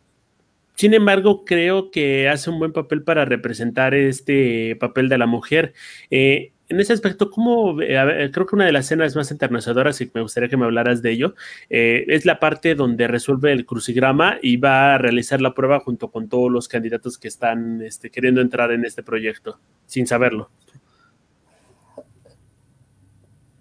sin 0.76 0.96
embargo, 0.96 1.46
creo 1.46 1.92
que 1.92 2.28
hace 2.28 2.50
un 2.50 2.58
buen 2.58 2.74
papel 2.74 3.04
para 3.04 3.24
representar 3.26 3.94
este 3.94 4.76
papel 4.78 5.10
de 5.10 5.18
la 5.20 5.28
mujer. 5.28 5.74
Eh, 6.10 6.51
en 6.72 6.80
ese 6.80 6.94
aspecto, 6.94 7.30
¿cómo? 7.30 7.76
creo 7.76 8.46
que 8.46 8.56
una 8.56 8.66
de 8.66 8.72
las 8.72 8.86
escenas 8.86 9.14
más 9.16 9.30
enternacedoras, 9.30 10.00
y 10.00 10.10
me 10.14 10.22
gustaría 10.22 10.48
que 10.48 10.56
me 10.56 10.64
hablaras 10.64 11.02
de 11.02 11.12
ello, 11.12 11.36
eh, 11.70 12.06
es 12.08 12.26
la 12.26 12.40
parte 12.40 12.76
donde 12.76 13.08
resuelve 13.08 13.52
el 13.52 13.66
crucigrama 13.66 14.38
y 14.42 14.56
va 14.56 14.96
a 14.96 14.98
realizar 14.98 15.42
la 15.42 15.54
prueba 15.54 15.82
junto 15.82 16.10
con 16.10 16.30
todos 16.30 16.50
los 16.50 16.70
candidatos 16.70 17.18
que 17.18 17.28
están 17.28 17.82
este, 17.82 18.10
queriendo 18.10 18.40
entrar 18.40 18.72
en 18.72 18.86
este 18.86 19.04
proyecto, 19.04 19.60
sin 19.86 20.08
saberlo. 20.08 20.50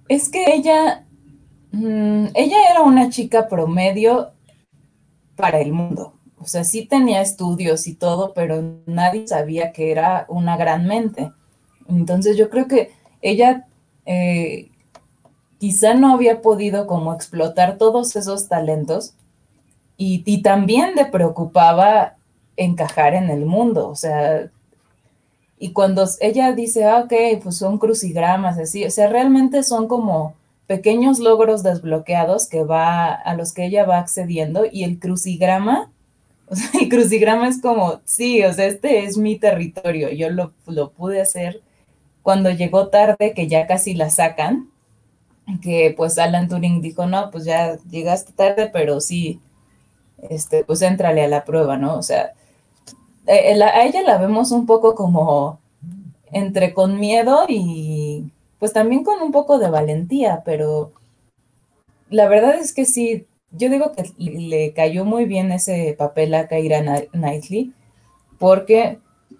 Es 0.08 0.28
que 0.28 0.44
ella, 0.54 1.04
mm, 1.72 2.26
ella 2.34 2.56
era 2.70 2.82
una 2.82 3.10
chica 3.10 3.48
promedio 3.48 4.30
para 5.34 5.60
el 5.60 5.72
mundo. 5.72 6.14
O 6.38 6.46
sea, 6.46 6.62
sí 6.62 6.86
tenía 6.86 7.20
estudios 7.20 7.88
y 7.88 7.94
todo, 7.96 8.32
pero 8.34 8.80
nadie 8.86 9.26
sabía 9.26 9.72
que 9.72 9.90
era 9.90 10.26
una 10.28 10.56
gran 10.56 10.86
mente. 10.86 11.32
Entonces 11.88 12.36
yo 12.36 12.48
creo 12.50 12.68
que 12.68 12.99
ella 13.22 13.66
eh, 14.06 14.70
quizá 15.58 15.94
no 15.94 16.14
había 16.14 16.40
podido 16.40 16.86
como 16.86 17.12
explotar 17.12 17.76
todos 17.76 18.16
esos 18.16 18.48
talentos 18.48 19.14
y, 20.02 20.40
también 20.40 20.94
le 20.94 21.04
preocupaba 21.04 22.16
encajar 22.56 23.12
en 23.12 23.28
el 23.28 23.44
mundo, 23.44 23.86
o 23.88 23.94
sea, 23.94 24.50
y 25.58 25.72
cuando 25.74 26.08
ella 26.20 26.52
dice, 26.52 26.86
ah, 26.86 27.04
ok, 27.04 27.42
pues 27.42 27.58
son 27.58 27.76
crucigramas, 27.76 28.58
así, 28.58 28.86
o 28.86 28.90
sea, 28.90 29.08
realmente 29.08 29.62
son 29.62 29.88
como 29.88 30.34
pequeños 30.66 31.18
logros 31.18 31.62
desbloqueados 31.62 32.48
que 32.48 32.64
va, 32.64 33.12
a 33.12 33.34
los 33.34 33.52
que 33.52 33.66
ella 33.66 33.84
va 33.84 33.98
accediendo 33.98 34.64
y 34.70 34.84
el 34.84 34.98
crucigrama, 34.98 35.92
o 36.48 36.56
sea, 36.56 36.80
el 36.80 36.88
crucigrama 36.88 37.48
es 37.48 37.60
como, 37.60 38.00
sí, 38.06 38.42
o 38.42 38.54
sea, 38.54 38.64
este 38.64 39.04
es 39.04 39.18
mi 39.18 39.38
territorio, 39.38 40.08
yo 40.10 40.30
lo, 40.30 40.54
lo 40.66 40.92
pude 40.92 41.20
hacer 41.20 41.60
cuando 42.22 42.50
llegó 42.50 42.88
tarde, 42.88 43.32
que 43.34 43.48
ya 43.48 43.66
casi 43.66 43.94
la 43.94 44.10
sacan, 44.10 44.70
que 45.62 45.94
pues 45.96 46.18
Alan 46.18 46.48
Turing 46.48 46.80
dijo, 46.80 47.06
no, 47.06 47.30
pues 47.30 47.44
ya 47.44 47.78
llegaste 47.90 48.32
tarde, 48.32 48.70
pero 48.72 49.00
sí, 49.00 49.40
este, 50.28 50.64
pues 50.64 50.82
éntrale 50.82 51.24
a 51.24 51.28
la 51.28 51.44
prueba, 51.44 51.76
¿no? 51.76 51.96
O 51.96 52.02
sea, 52.02 52.32
eh, 53.26 53.52
eh, 53.52 53.62
a 53.62 53.84
ella 53.84 54.02
la 54.02 54.18
vemos 54.18 54.52
un 54.52 54.66
poco 54.66 54.94
como 54.94 55.60
entre 56.32 56.74
con 56.74 57.00
miedo 57.00 57.44
y 57.48 58.30
pues 58.58 58.72
también 58.72 59.04
con 59.04 59.22
un 59.22 59.32
poco 59.32 59.58
de 59.58 59.70
valentía, 59.70 60.42
pero 60.44 60.92
la 62.10 62.28
verdad 62.28 62.56
es 62.56 62.74
que 62.74 62.84
sí, 62.84 63.26
yo 63.52 63.70
digo 63.70 63.92
que 63.92 64.12
le 64.18 64.72
cayó 64.72 65.04
muy 65.04 65.24
bien 65.24 65.50
ese 65.52 65.94
papel 65.98 66.34
a 66.34 66.46
Keira 66.46 66.82
Knightley, 67.12 67.72
porque, 68.38 68.98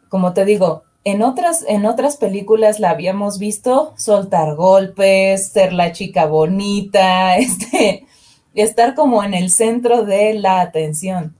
como 0.09 0.33
te 0.35 0.45
digo, 0.45 0.85
en 1.05 1.23
otras, 1.23 1.65
en 1.67 1.87
otras 1.87 2.17
películas 2.17 2.79
la 2.81 2.91
habíamos 2.91 3.39
visto 3.39 3.95
soltar 3.97 4.55
golpes, 4.55 5.49
ser 5.49 5.73
la 5.73 5.93
chica 5.93 6.27
bonita, 6.27 7.37
este, 7.39 8.07
estar 8.55 8.95
como 8.95 9.25
en 9.25 9.35
el 9.35 9.51
centro 9.51 10.05
de 10.05 10.35
la 10.35 10.61
atención. 10.61 11.37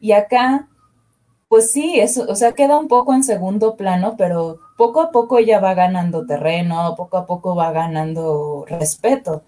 Y 0.00 0.12
acá, 0.12 0.68
pues 1.48 1.72
sí, 1.72 1.98
eso, 2.00 2.26
o 2.28 2.36
sea, 2.36 2.52
queda 2.52 2.78
un 2.78 2.88
poco 2.88 3.14
en 3.14 3.24
segundo 3.24 3.76
plano, 3.76 4.16
pero 4.16 4.60
poco 4.76 5.00
a 5.00 5.10
poco 5.10 5.38
ella 5.38 5.60
va 5.60 5.74
ganando 5.74 6.26
terreno, 6.26 6.94
poco 6.96 7.16
a 7.16 7.26
poco 7.26 7.56
va 7.56 7.72
ganando 7.72 8.64
respeto, 8.68 9.42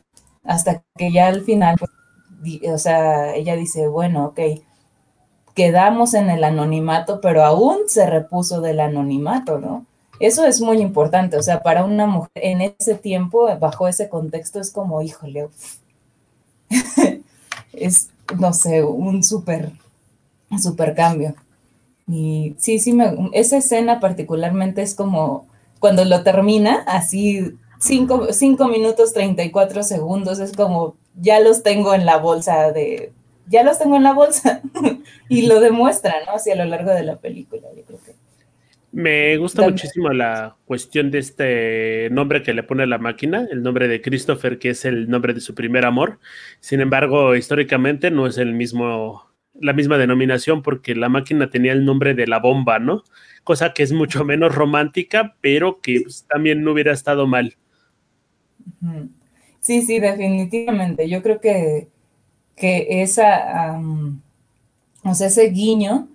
hasta 0.45 0.83
que 0.97 1.13
ya 1.13 1.29
al 1.29 1.43
final, 1.43 1.77
pues, 1.79 1.91
o 2.73 2.79
sea, 2.79 3.35
ella 3.35 3.55
dice, 3.57 3.89
bueno, 3.89 4.27
ok, 4.27 4.41
quedamos 5.61 6.15
en 6.15 6.31
el 6.31 6.43
anonimato, 6.43 7.21
pero 7.21 7.45
aún 7.45 7.81
se 7.87 8.07
repuso 8.07 8.63
del 8.63 8.81
anonimato, 8.81 9.59
¿no? 9.59 9.85
Eso 10.19 10.47
es 10.47 10.63
muy 10.63 10.81
importante, 10.81 11.37
o 11.37 11.43
sea, 11.43 11.63
para 11.63 11.85
una 11.85 12.07
mujer 12.07 12.31
en 12.35 12.63
ese 12.63 12.95
tiempo, 12.95 13.47
bajo 13.59 13.87
ese 13.87 14.09
contexto, 14.09 14.59
es 14.59 14.71
como, 14.71 15.03
híjole, 15.03 15.49
es, 17.75 18.09
no 18.39 18.55
sé, 18.55 18.83
un 18.83 19.23
súper, 19.23 19.73
súper 20.59 20.95
cambio. 20.95 21.35
Y 22.09 22.55
sí, 22.59 22.79
sí, 22.79 22.95
me, 22.95 23.31
esa 23.35 23.59
escena 23.59 24.01
particularmente 24.01 24.81
es 24.81 24.95
como 24.95 25.47
cuando 25.79 26.07
lo 26.07 26.23
termina, 26.23 26.85
así 26.87 27.55
5 27.81 28.29
cinco, 28.33 28.69
minutos 28.69 29.13
34 29.13 29.83
segundos, 29.83 30.39
es 30.39 30.53
como, 30.53 30.95
ya 31.21 31.39
los 31.41 31.63
tengo 31.63 31.93
en 31.93 32.07
la 32.07 32.17
bolsa 32.17 32.73
de, 32.73 33.13
ya 33.51 33.65
los 33.65 33.79
tengo 33.79 33.97
en 33.97 34.05
la 34.05 34.15
bolsa 34.15 34.63
y 35.29 35.47
lo 35.47 35.61
demuestra, 35.61 36.15
¿no? 36.25 36.33
Así 36.33 36.51
a 36.51 36.55
lo 36.55 36.65
largo 36.65 36.93
de 36.93 37.03
la 37.03 37.17
película, 37.17 37.69
yo 37.77 37.83
creo 37.83 37.99
que. 38.05 38.13
Me 38.93 39.37
gusta 39.37 39.63
muchísimo 39.63 40.11
la 40.11 40.57
cuestión 40.65 41.13
de 41.13 41.19
este 41.19 42.09
nombre 42.11 42.43
que 42.43 42.55
le 42.55 42.65
pone 42.65 42.87
la 42.87 42.99
máquina, 42.99 43.47
el 43.51 43.63
nombre 43.63 43.87
de 43.87 44.01
Christopher, 44.01 44.59
que 44.59 44.71
es 44.71 44.85
el 44.85 45.09
nombre 45.09 45.33
de 45.33 45.41
su 45.41 45.55
primer 45.55 45.85
amor. 45.85 46.19
Sin 46.59 46.81
embargo, 46.81 47.37
históricamente 47.37 48.11
no 48.11 48.27
es 48.27 48.37
el 48.37 48.53
mismo, 48.53 49.31
la 49.55 49.75
misma 49.75 49.97
denominación 49.97 50.63
porque 50.63 50.97
la 50.97 51.09
máquina 51.09 51.51
tenía 51.51 51.73
el 51.73 51.85
nombre 51.85 52.15
de 52.15 52.27
la 52.27 52.41
bomba, 52.41 52.81
¿no? 52.81 53.05
Cosa 53.45 53.75
que 53.75 53.85
es 53.85 53.93
mucho 53.93 54.25
menos 54.25 54.55
romántica, 54.55 55.37
pero 55.41 55.81
que 55.81 56.01
pues, 56.03 56.27
también 56.29 56.65
no 56.65 56.73
hubiera 56.73 56.93
estado 56.93 57.29
mal. 57.29 57.57
Sí, 59.61 59.83
sí, 59.83 60.01
definitivamente. 60.01 61.09
Yo 61.09 61.23
creo 61.23 61.41
que 61.41 61.89
que 62.61 63.03
esa, 63.03 63.81
o 65.03 65.15
sea, 65.15 65.29
ese 65.29 65.49
guiño, 65.49 66.09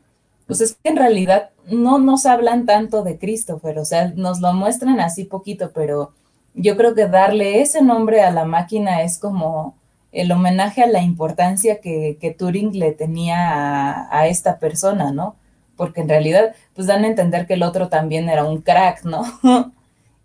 pues 0.45 0.61
es 0.61 0.77
que 0.81 0.89
en 0.89 0.95
realidad 0.95 1.49
no 1.71 1.97
nos 1.97 2.27
hablan 2.27 2.67
tanto 2.67 3.01
de 3.01 3.17
Christopher, 3.17 3.79
o 3.79 3.85
sea, 3.85 4.13
nos 4.15 4.39
lo 4.41 4.53
muestran 4.53 4.99
así 4.99 5.23
poquito, 5.23 5.71
pero 5.73 6.13
yo 6.53 6.77
creo 6.77 6.93
que 6.93 7.07
darle 7.07 7.61
ese 7.61 7.81
nombre 7.81 8.21
a 8.21 8.29
la 8.29 8.45
máquina 8.45 9.01
es 9.01 9.17
como 9.17 9.75
el 10.11 10.31
homenaje 10.31 10.83
a 10.83 10.87
la 10.87 11.01
importancia 11.01 11.81
que, 11.81 12.35
Turing 12.37 12.77
le 12.77 12.91
tenía 12.91 13.49
a, 13.51 14.19
a, 14.19 14.27
esta 14.27 14.59
persona, 14.59 15.11
¿no? 15.11 15.35
Porque 15.75 16.01
en 16.01 16.09
realidad, 16.09 16.55
pues 16.75 16.85
dan 16.87 17.03
a 17.05 17.07
entender 17.07 17.47
que 17.47 17.55
el 17.55 17.63
otro 17.63 17.89
también 17.89 18.29
era 18.29 18.45
un 18.45 18.61
crack, 18.61 19.03
¿no? 19.03 19.23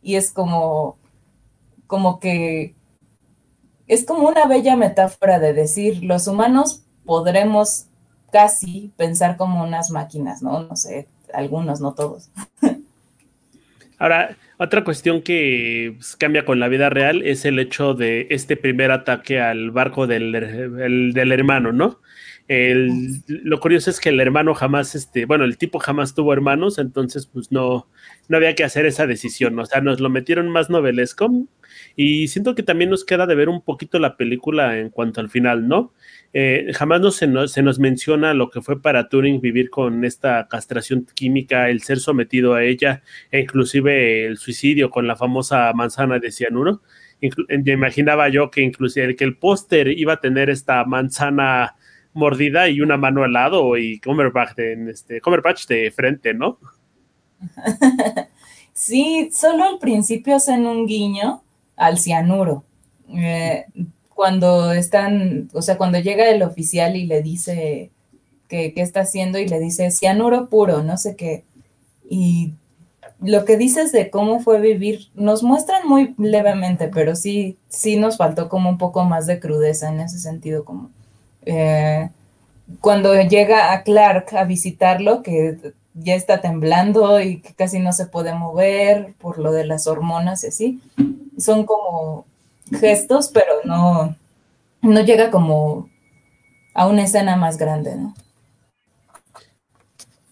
y 0.03 0.17
es 0.17 0.31
como, 0.31 0.97
como 1.87 2.21
que 2.21 2.75
es 3.91 4.05
como 4.05 4.29
una 4.29 4.47
bella 4.47 4.77
metáfora 4.77 5.41
de 5.41 5.53
decir, 5.53 6.05
los 6.05 6.29
humanos 6.29 6.85
podremos 7.05 7.87
casi 8.31 8.93
pensar 8.97 9.37
como 9.37 9.65
unas 9.65 9.91
máquinas, 9.91 10.43
¿no? 10.43 10.63
No 10.63 10.77
sé, 10.77 11.09
algunos, 11.35 11.81
no 11.81 11.93
todos. 11.93 12.31
Ahora, 13.99 14.37
otra 14.59 14.85
cuestión 14.85 15.23
que 15.23 15.95
pues, 15.97 16.15
cambia 16.15 16.45
con 16.45 16.61
la 16.61 16.69
vida 16.69 16.89
real 16.89 17.23
es 17.23 17.45
el 17.45 17.59
hecho 17.59 17.95
de 17.95 18.29
este 18.31 18.57
primer 18.57 18.93
ataque 18.93 19.41
al 19.41 19.73
barco 19.73 20.07
del, 20.07 20.31
del 21.13 21.33
hermano, 21.33 21.73
¿no? 21.73 21.99
Lo 22.47 23.59
curioso 23.59 23.91
es 23.91 23.99
que 23.99 24.11
el 24.11 24.21
hermano 24.21 24.55
jamás, 24.55 24.95
este, 24.95 25.25
bueno, 25.25 25.45
el 25.45 25.59
tipo 25.59 25.81
jamás 25.81 26.15
tuvo 26.15 26.33
hermanos, 26.33 26.79
entonces 26.79 27.27
pues 27.27 27.51
no, 27.51 27.89
no 28.29 28.37
había 28.37 28.55
que 28.55 28.65
hacer 28.65 28.87
esa 28.87 29.09
decisión, 29.09 29.59
o 29.59 29.67
sea, 29.67 29.81
nos 29.81 29.99
lo 29.99 30.11
metieron 30.11 30.49
más 30.49 30.71
novelesco 30.71 31.29
y 31.97 32.29
siento 32.29 32.55
que 32.55 32.63
también 32.63 32.91
nos 32.91 33.05
queda 33.05 33.27
de 33.27 33.35
ver 33.35 33.49
un 33.49 33.63
poquito 33.63 33.99
la 33.99 34.17
película 34.17 34.79
en 34.79 34.91
cuanto 34.91 35.21
al 35.21 35.31
final, 35.31 35.69
¿no? 35.69 35.93
Eh, 36.33 36.71
jamás 36.75 37.01
no 37.01 37.11
se, 37.11 37.27
nos, 37.27 37.53
se 37.53 37.63
nos 37.63 37.79
menciona 37.79 38.35
lo 38.35 38.51
que 38.51 38.61
fue 38.63 38.81
para 38.81 39.09
Turing 39.09 39.41
vivir 39.41 39.71
con 39.71 40.05
esta 40.05 40.47
castración 40.49 41.07
química, 41.15 41.71
el 41.71 41.83
ser 41.83 41.99
sometido 41.99 42.55
a 42.55 42.65
ella, 42.65 43.03
e 43.31 43.41
inclusive 43.41 44.27
el 44.27 44.39
suicidio 44.39 44.91
con 44.91 45.07
la 45.07 45.17
famosa 45.17 45.73
manzana 45.73 46.19
de 46.19 46.31
cianuro. 46.31 46.83
me 47.21 47.73
imaginaba 47.73 48.29
yo 48.29 48.51
que 48.51 48.63
inclusive 48.63 49.17
que 49.17 49.25
el 49.25 49.37
póster 49.37 49.89
iba 49.89 50.15
a 50.15 50.21
tener 50.21 50.51
esta 50.51 50.85
manzana 50.85 51.75
mordida 52.13 52.69
y 52.69 52.81
una 52.81 52.97
mano 52.97 53.25
al 53.25 53.33
lado 53.33 53.77
y 53.77 54.01
Cumberbatch 54.01 54.55
de, 54.55 54.91
este, 54.91 55.21
de 55.75 55.91
frente, 55.91 56.35
¿no? 56.35 56.59
sí, 58.73 59.31
solo 59.33 59.65
al 59.65 59.79
principio 59.79 60.37
hacen 60.37 60.67
un 60.67 60.87
guiño 60.87 61.43
al 61.81 61.99
cianuro. 61.99 62.63
Eh, 63.09 63.67
cuando 64.15 64.73
están, 64.73 65.49
o 65.55 65.63
sea, 65.63 65.79
cuando 65.79 65.99
llega 65.99 66.29
el 66.29 66.43
oficial 66.43 66.95
y 66.95 67.07
le 67.07 67.23
dice 67.23 67.91
que 68.49 68.75
qué 68.75 68.83
está 68.83 69.01
haciendo 69.01 69.39
y 69.39 69.49
le 69.49 69.59
dice 69.59 69.91
cianuro 69.91 70.49
puro, 70.49 70.83
no 70.83 70.99
sé 70.99 71.17
qué. 71.17 71.45
Y 72.09 72.53
lo 73.21 73.45
que 73.47 73.57
dices 73.57 73.93
de 73.93 74.11
cómo 74.11 74.41
fue 74.41 74.61
vivir, 74.61 75.09
nos 75.15 75.43
muestran 75.43 75.89
muy 75.89 76.15
levemente, 76.19 76.89
pero 76.89 77.17
sí, 77.17 77.57
sí 77.69 77.97
nos 77.97 78.19
faltó 78.19 78.49
como 78.51 78.69
un 78.69 78.79
poco 78.79 79.05
más 79.05 79.27
de 79.27 79.41
crudeza 79.41 79.89
en 79.89 80.01
ese 80.01 80.19
sentido, 80.19 80.65
como 80.65 80.91
eh, 81.47 82.11
cuando 82.81 83.15
llega 83.23 83.73
a 83.73 83.83
Clark 83.85 84.35
a 84.37 84.45
visitarlo, 84.45 85.23
que 85.23 85.73
ya 85.95 86.15
está 86.15 86.41
temblando 86.41 87.21
y 87.21 87.41
que 87.41 87.55
casi 87.55 87.79
no 87.79 87.93
se 87.93 88.07
puede 88.07 88.35
mover 88.35 89.15
por 89.19 89.39
lo 89.39 89.53
de 89.53 89.65
las 89.67 89.87
hormonas 89.87 90.45
y 90.45 90.49
así, 90.49 90.81
son 91.39 91.65
como 91.65 92.27
gestos, 92.79 93.31
pero 93.33 93.53
no, 93.65 94.17
no 94.83 95.01
llega 95.03 95.31
como 95.31 95.89
a 96.75 96.87
una 96.87 97.03
escena 97.03 97.37
más 97.37 97.59
grande, 97.59 97.97
¿no? 97.97 98.15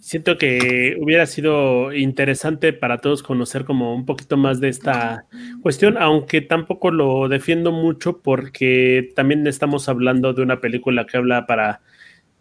Siento 0.01 0.39
que 0.39 0.97
hubiera 1.03 1.27
sido 1.27 1.93
interesante 1.93 2.73
para 2.73 2.97
todos 2.97 3.23
conocer 3.23 3.67
como 3.67 3.95
un 3.95 4.07
poquito 4.07 4.39
más 4.39 4.59
de 4.59 4.71
esta 4.71 5.27
cuestión, 5.61 5.99
aunque 5.99 6.41
tampoco 6.41 6.91
lo 6.91 7.29
defiendo 7.29 7.73
mucho 7.73 8.21
porque 8.23 9.11
también 9.15 9.47
estamos 9.47 9.87
hablando 9.87 10.33
de 10.33 10.41
una 10.41 10.63
película 10.63 11.05
que 11.05 11.19
habla 11.19 11.47
para 11.47 11.83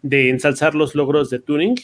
de 0.00 0.30
ensalzar 0.30 0.74
los 0.74 0.94
logros 0.94 1.28
de 1.28 1.40
Turing 1.40 1.74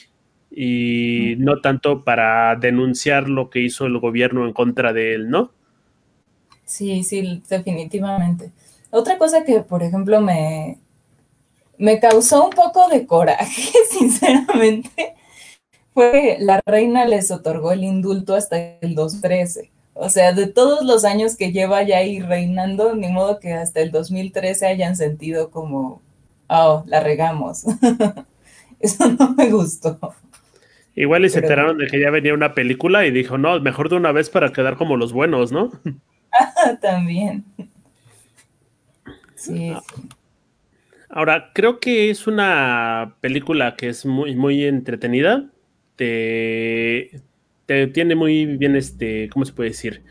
y 0.57 1.35
no 1.39 1.61
tanto 1.61 2.05
para 2.05 2.55
denunciar 2.57 3.29
lo 3.29 3.51
que 3.51 3.61
hizo 3.61 3.87
el 3.87 3.99
gobierno 3.99 4.47
en 4.47 4.53
contra 4.53 4.93
de 4.93 5.15
él, 5.15 5.31
¿no? 5.31 5.51
Sí, 6.65 7.03
sí, 7.03 7.43
definitivamente. 7.49 8.53
Otra 8.91 9.19
cosa 9.19 9.45
que, 9.45 9.61
por 9.61 9.83
ejemplo, 9.83 10.21
me, 10.21 10.79
me 11.79 11.99
causó 11.99 12.45
un 12.45 12.51
poco 12.51 12.89
de 12.89 13.07
coraje, 13.07 13.73
sinceramente, 13.91 15.15
fue 15.93 16.13
que 16.13 16.37
la 16.41 16.61
reina 16.65 17.05
les 17.05 17.31
otorgó 17.31 17.73
el 17.73 17.85
indulto 17.85 18.35
hasta 18.35 18.79
el 18.81 18.95
2013. 18.95 19.71
O 19.95 20.11
sea, 20.11 20.33
de 20.33 20.47
todos 20.47 20.85
los 20.85 21.05
años 21.05 21.37
que 21.37 21.53
lleva 21.53 21.83
ya 21.85 21.99
ahí 21.99 22.21
reinando, 22.21 22.95
ni 22.95 23.09
modo 23.09 23.39
que 23.39 23.53
hasta 23.53 23.81
el 23.81 23.93
2013 23.93 24.67
hayan 24.67 24.97
sentido 24.97 25.51
como, 25.51 26.03
oh, 26.49 26.83
la 26.87 27.01
regamos. 27.01 27.65
Eso 28.81 29.09
no 29.09 29.31
me 29.35 29.51
gustó. 29.51 29.99
Igual 30.97 31.25
y 31.25 31.29
se 31.29 31.41
enteraron 31.41 31.79
de 31.79 31.89
que 31.89 32.01
ya 32.01 32.11
venía 32.11 32.35
una 32.35 32.55
película 32.55 33.05
y 33.05 33.11
dijo, 33.11 33.37
no, 33.37 33.59
mejor 33.61 33.89
de 33.89 33.97
una 33.97 34.13
vez 34.13 34.31
para 34.31 34.53
quedar 34.53 34.77
como 34.77 34.97
los 34.97 35.13
buenos, 35.13 35.51
¿no? 35.51 35.73
También. 36.81 37.45
Sí. 39.35 39.73
Ah. 39.75 39.83
Ahora, 41.09 41.51
creo 41.55 41.81
que 41.81 42.11
es 42.11 42.27
una 42.27 43.17
película 43.21 43.77
que 43.77 43.89
es 43.89 44.07
muy, 44.07 44.35
muy 44.35 44.65
entretenida 44.65 45.51
te, 45.97 47.11
tiene 47.93 48.15
muy 48.15 48.47
bien, 48.47 48.77
este, 48.77 49.29
¿cómo 49.31 49.45
se 49.45 49.53
puede 49.53 49.71
decir? 49.71 50.03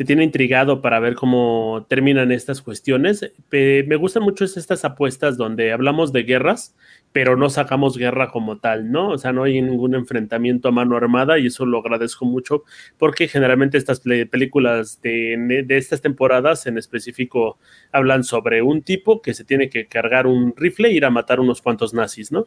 Te 0.00 0.06
tiene 0.06 0.24
intrigado 0.24 0.80
para 0.80 0.98
ver 0.98 1.14
cómo 1.14 1.84
terminan 1.86 2.32
estas 2.32 2.62
cuestiones. 2.62 3.34
me 3.50 3.96
gustan 3.96 4.22
mucho 4.22 4.46
estas 4.46 4.82
apuestas 4.86 5.36
donde 5.36 5.72
hablamos 5.72 6.10
de 6.10 6.22
guerras, 6.22 6.74
pero 7.12 7.36
no 7.36 7.50
sacamos 7.50 7.98
guerra 7.98 8.30
como 8.30 8.56
tal, 8.60 8.90
¿no? 8.90 9.10
O 9.10 9.18
sea, 9.18 9.34
no 9.34 9.42
hay 9.42 9.60
ningún 9.60 9.94
enfrentamiento 9.94 10.68
a 10.68 10.72
mano 10.72 10.96
armada 10.96 11.38
y 11.38 11.48
eso 11.48 11.66
lo 11.66 11.80
agradezco 11.80 12.24
mucho 12.24 12.62
porque 12.96 13.28
generalmente 13.28 13.76
estas 13.76 14.00
películas 14.00 15.02
de, 15.02 15.64
de, 15.66 15.76
estas 15.76 16.00
temporadas 16.00 16.66
en 16.66 16.78
específico 16.78 17.58
hablan 17.92 18.24
sobre 18.24 18.62
un 18.62 18.80
tipo 18.80 19.20
que 19.20 19.34
se 19.34 19.44
tiene 19.44 19.68
que 19.68 19.86
cargar 19.86 20.26
un 20.26 20.54
rifle 20.56 20.88
e 20.88 20.92
ir 20.92 21.04
a 21.04 21.10
matar 21.10 21.40
unos 21.40 21.60
cuantos 21.60 21.92
nazis, 21.92 22.32
¿no? 22.32 22.46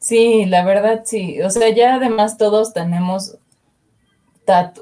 Sí, 0.00 0.44
la 0.46 0.64
verdad 0.64 1.02
sí. 1.04 1.40
O 1.42 1.50
sea, 1.50 1.68
ya 1.68 1.94
además 1.94 2.36
todos 2.36 2.74
tenemos, 2.74 3.38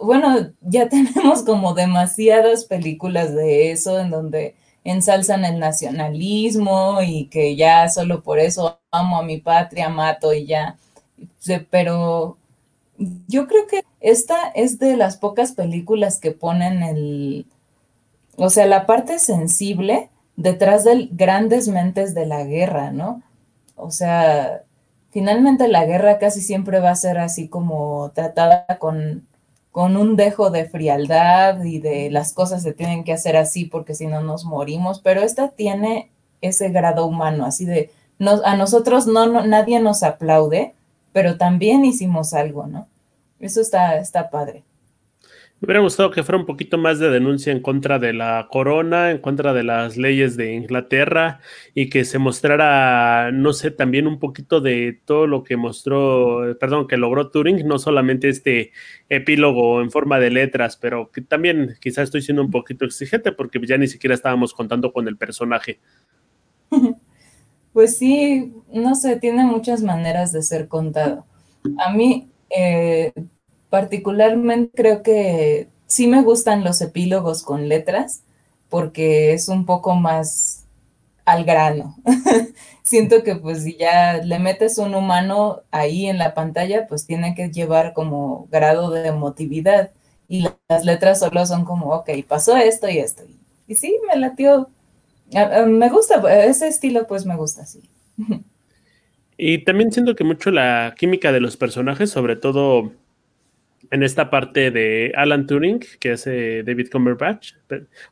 bueno, 0.02 0.52
ya 0.60 0.88
tenemos 0.90 1.42
como 1.42 1.74
demasiadas 1.74 2.64
películas 2.64 3.34
de 3.34 3.72
eso 3.72 3.98
en 3.98 4.10
donde 4.10 4.54
ensalzan 4.84 5.44
el 5.44 5.58
nacionalismo 5.58 7.00
y 7.02 7.26
que 7.28 7.56
ya 7.56 7.88
solo 7.88 8.22
por 8.22 8.38
eso 8.38 8.80
amo 8.90 9.18
a 9.18 9.22
mi 9.22 9.38
patria, 9.38 9.88
mato 9.88 10.32
y 10.34 10.46
ya. 10.46 10.76
Pero 11.70 12.36
yo 13.26 13.46
creo 13.46 13.66
que 13.66 13.82
esta 14.00 14.48
es 14.54 14.78
de 14.78 14.96
las 14.96 15.16
pocas 15.16 15.52
películas 15.52 16.20
que 16.20 16.30
ponen 16.32 16.82
el, 16.82 17.46
o 18.36 18.50
sea, 18.50 18.66
la 18.66 18.86
parte 18.86 19.18
sensible 19.18 20.10
detrás 20.36 20.84
de 20.84 21.08
grandes 21.10 21.68
mentes 21.68 22.14
de 22.14 22.26
la 22.26 22.44
guerra, 22.44 22.90
¿no? 22.92 23.22
O 23.76 23.90
sea, 23.90 24.62
finalmente 25.10 25.68
la 25.68 25.86
guerra 25.86 26.18
casi 26.18 26.40
siempre 26.40 26.80
va 26.80 26.90
a 26.90 26.96
ser 26.96 27.18
así 27.18 27.48
como 27.48 28.10
tratada 28.14 28.66
con 28.78 29.26
con 29.74 29.96
un 29.96 30.14
dejo 30.14 30.50
de 30.50 30.66
frialdad 30.66 31.64
y 31.64 31.80
de 31.80 32.08
las 32.08 32.32
cosas 32.32 32.62
se 32.62 32.72
tienen 32.72 33.02
que 33.02 33.12
hacer 33.12 33.36
así 33.36 33.64
porque 33.64 33.96
si 33.96 34.06
no 34.06 34.22
nos 34.22 34.44
morimos, 34.44 35.00
pero 35.00 35.20
esta 35.20 35.48
tiene 35.48 36.12
ese 36.40 36.68
grado 36.68 37.06
humano, 37.06 37.44
así 37.44 37.64
de, 37.64 37.90
a 38.44 38.56
nosotros 38.56 39.08
no, 39.08 39.26
nadie 39.42 39.80
nos 39.80 40.04
aplaude, 40.04 40.74
pero 41.12 41.38
también 41.38 41.84
hicimos 41.84 42.34
algo, 42.34 42.68
¿no? 42.68 42.86
Eso 43.40 43.60
está, 43.60 43.96
está 43.98 44.30
padre. 44.30 44.62
Me 45.60 45.66
hubiera 45.66 45.80
gustado 45.80 46.10
que 46.10 46.22
fuera 46.22 46.38
un 46.38 46.46
poquito 46.46 46.76
más 46.76 46.98
de 46.98 47.08
denuncia 47.08 47.50
en 47.50 47.60
contra 47.60 47.98
de 47.98 48.12
la 48.12 48.48
corona, 48.50 49.12
en 49.12 49.18
contra 49.18 49.54
de 49.54 49.62
las 49.62 49.96
leyes 49.96 50.36
de 50.36 50.52
Inglaterra 50.52 51.40
y 51.74 51.88
que 51.88 52.04
se 52.04 52.18
mostrara, 52.18 53.30
no 53.32 53.52
sé, 53.54 53.70
también 53.70 54.06
un 54.06 54.18
poquito 54.18 54.60
de 54.60 55.00
todo 55.06 55.26
lo 55.26 55.42
que 55.42 55.56
mostró, 55.56 56.56
perdón, 56.60 56.86
que 56.86 56.98
logró 56.98 57.30
Turing, 57.30 57.66
no 57.66 57.78
solamente 57.78 58.28
este 58.28 58.72
epílogo 59.08 59.80
en 59.80 59.90
forma 59.90 60.18
de 60.18 60.30
letras, 60.30 60.76
pero 60.76 61.10
que 61.10 61.22
también 61.22 61.76
quizás 61.80 62.04
estoy 62.04 62.20
siendo 62.20 62.42
un 62.42 62.50
poquito 62.50 62.84
exigente 62.84 63.32
porque 63.32 63.58
ya 63.64 63.78
ni 63.78 63.86
siquiera 63.86 64.14
estábamos 64.14 64.52
contando 64.52 64.92
con 64.92 65.08
el 65.08 65.16
personaje. 65.16 65.80
Pues 67.72 67.98
sí, 67.98 68.54
no 68.72 68.94
sé, 68.94 69.16
tiene 69.16 69.44
muchas 69.44 69.82
maneras 69.82 70.30
de 70.30 70.42
ser 70.42 70.68
contado. 70.68 71.26
A 71.84 71.92
mí, 71.92 72.28
eh, 72.48 73.12
particularmente 73.74 74.70
creo 74.72 75.02
que 75.02 75.66
sí 75.88 76.06
me 76.06 76.22
gustan 76.22 76.62
los 76.62 76.80
epílogos 76.80 77.42
con 77.42 77.68
letras 77.68 78.22
porque 78.68 79.32
es 79.32 79.48
un 79.48 79.66
poco 79.66 79.96
más 79.96 80.64
al 81.24 81.42
grano. 81.42 81.96
Siento 82.84 83.24
que 83.24 83.34
pues 83.34 83.64
si 83.64 83.76
ya 83.76 84.18
le 84.18 84.38
metes 84.38 84.78
un 84.78 84.94
humano 84.94 85.62
ahí 85.72 86.06
en 86.06 86.18
la 86.18 86.34
pantalla, 86.34 86.86
pues 86.86 87.04
tiene 87.04 87.34
que 87.34 87.50
llevar 87.50 87.94
como 87.94 88.46
grado 88.52 88.92
de 88.92 89.08
emotividad 89.08 89.90
y 90.28 90.46
las 90.68 90.84
letras 90.84 91.18
solo 91.18 91.44
son 91.44 91.64
como, 91.64 91.86
ok, 91.96 92.10
pasó 92.28 92.56
esto 92.56 92.88
y 92.88 92.98
esto. 92.98 93.24
Y, 93.66 93.74
sí, 93.74 93.98
me 94.06 94.20
latió. 94.20 94.68
me 95.66 95.90
gusta, 95.90 96.22
ese 96.44 96.68
estilo 96.68 97.08
pues 97.08 97.26
me 97.26 97.34
gusta, 97.34 97.66
sí. 97.66 97.82
Y 99.36 99.64
también 99.64 99.90
siento 99.90 100.14
que 100.14 100.22
mucho 100.22 100.52
la 100.52 100.94
química 100.96 101.32
de 101.32 101.40
los 101.40 101.56
personajes, 101.56 102.08
sobre 102.08 102.36
todo 102.36 102.92
en 103.94 104.02
esta 104.02 104.28
parte 104.28 104.72
de 104.72 105.12
Alan 105.14 105.46
Turing, 105.46 105.78
que 106.00 106.10
hace 106.10 106.64
David 106.64 106.88
Cumberbatch, 106.90 107.52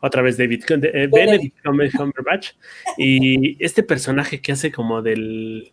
otra 0.01 0.23
vez 0.23 0.38
David, 0.38 0.62
eh, 0.71 1.09
Benedict 1.12 1.57
Cumberbatch, 1.61 2.53
y 2.97 3.57
este 3.62 3.83
personaje 3.83 4.40
que 4.40 4.53
hace 4.53 4.71
como 4.71 5.03
del 5.03 5.73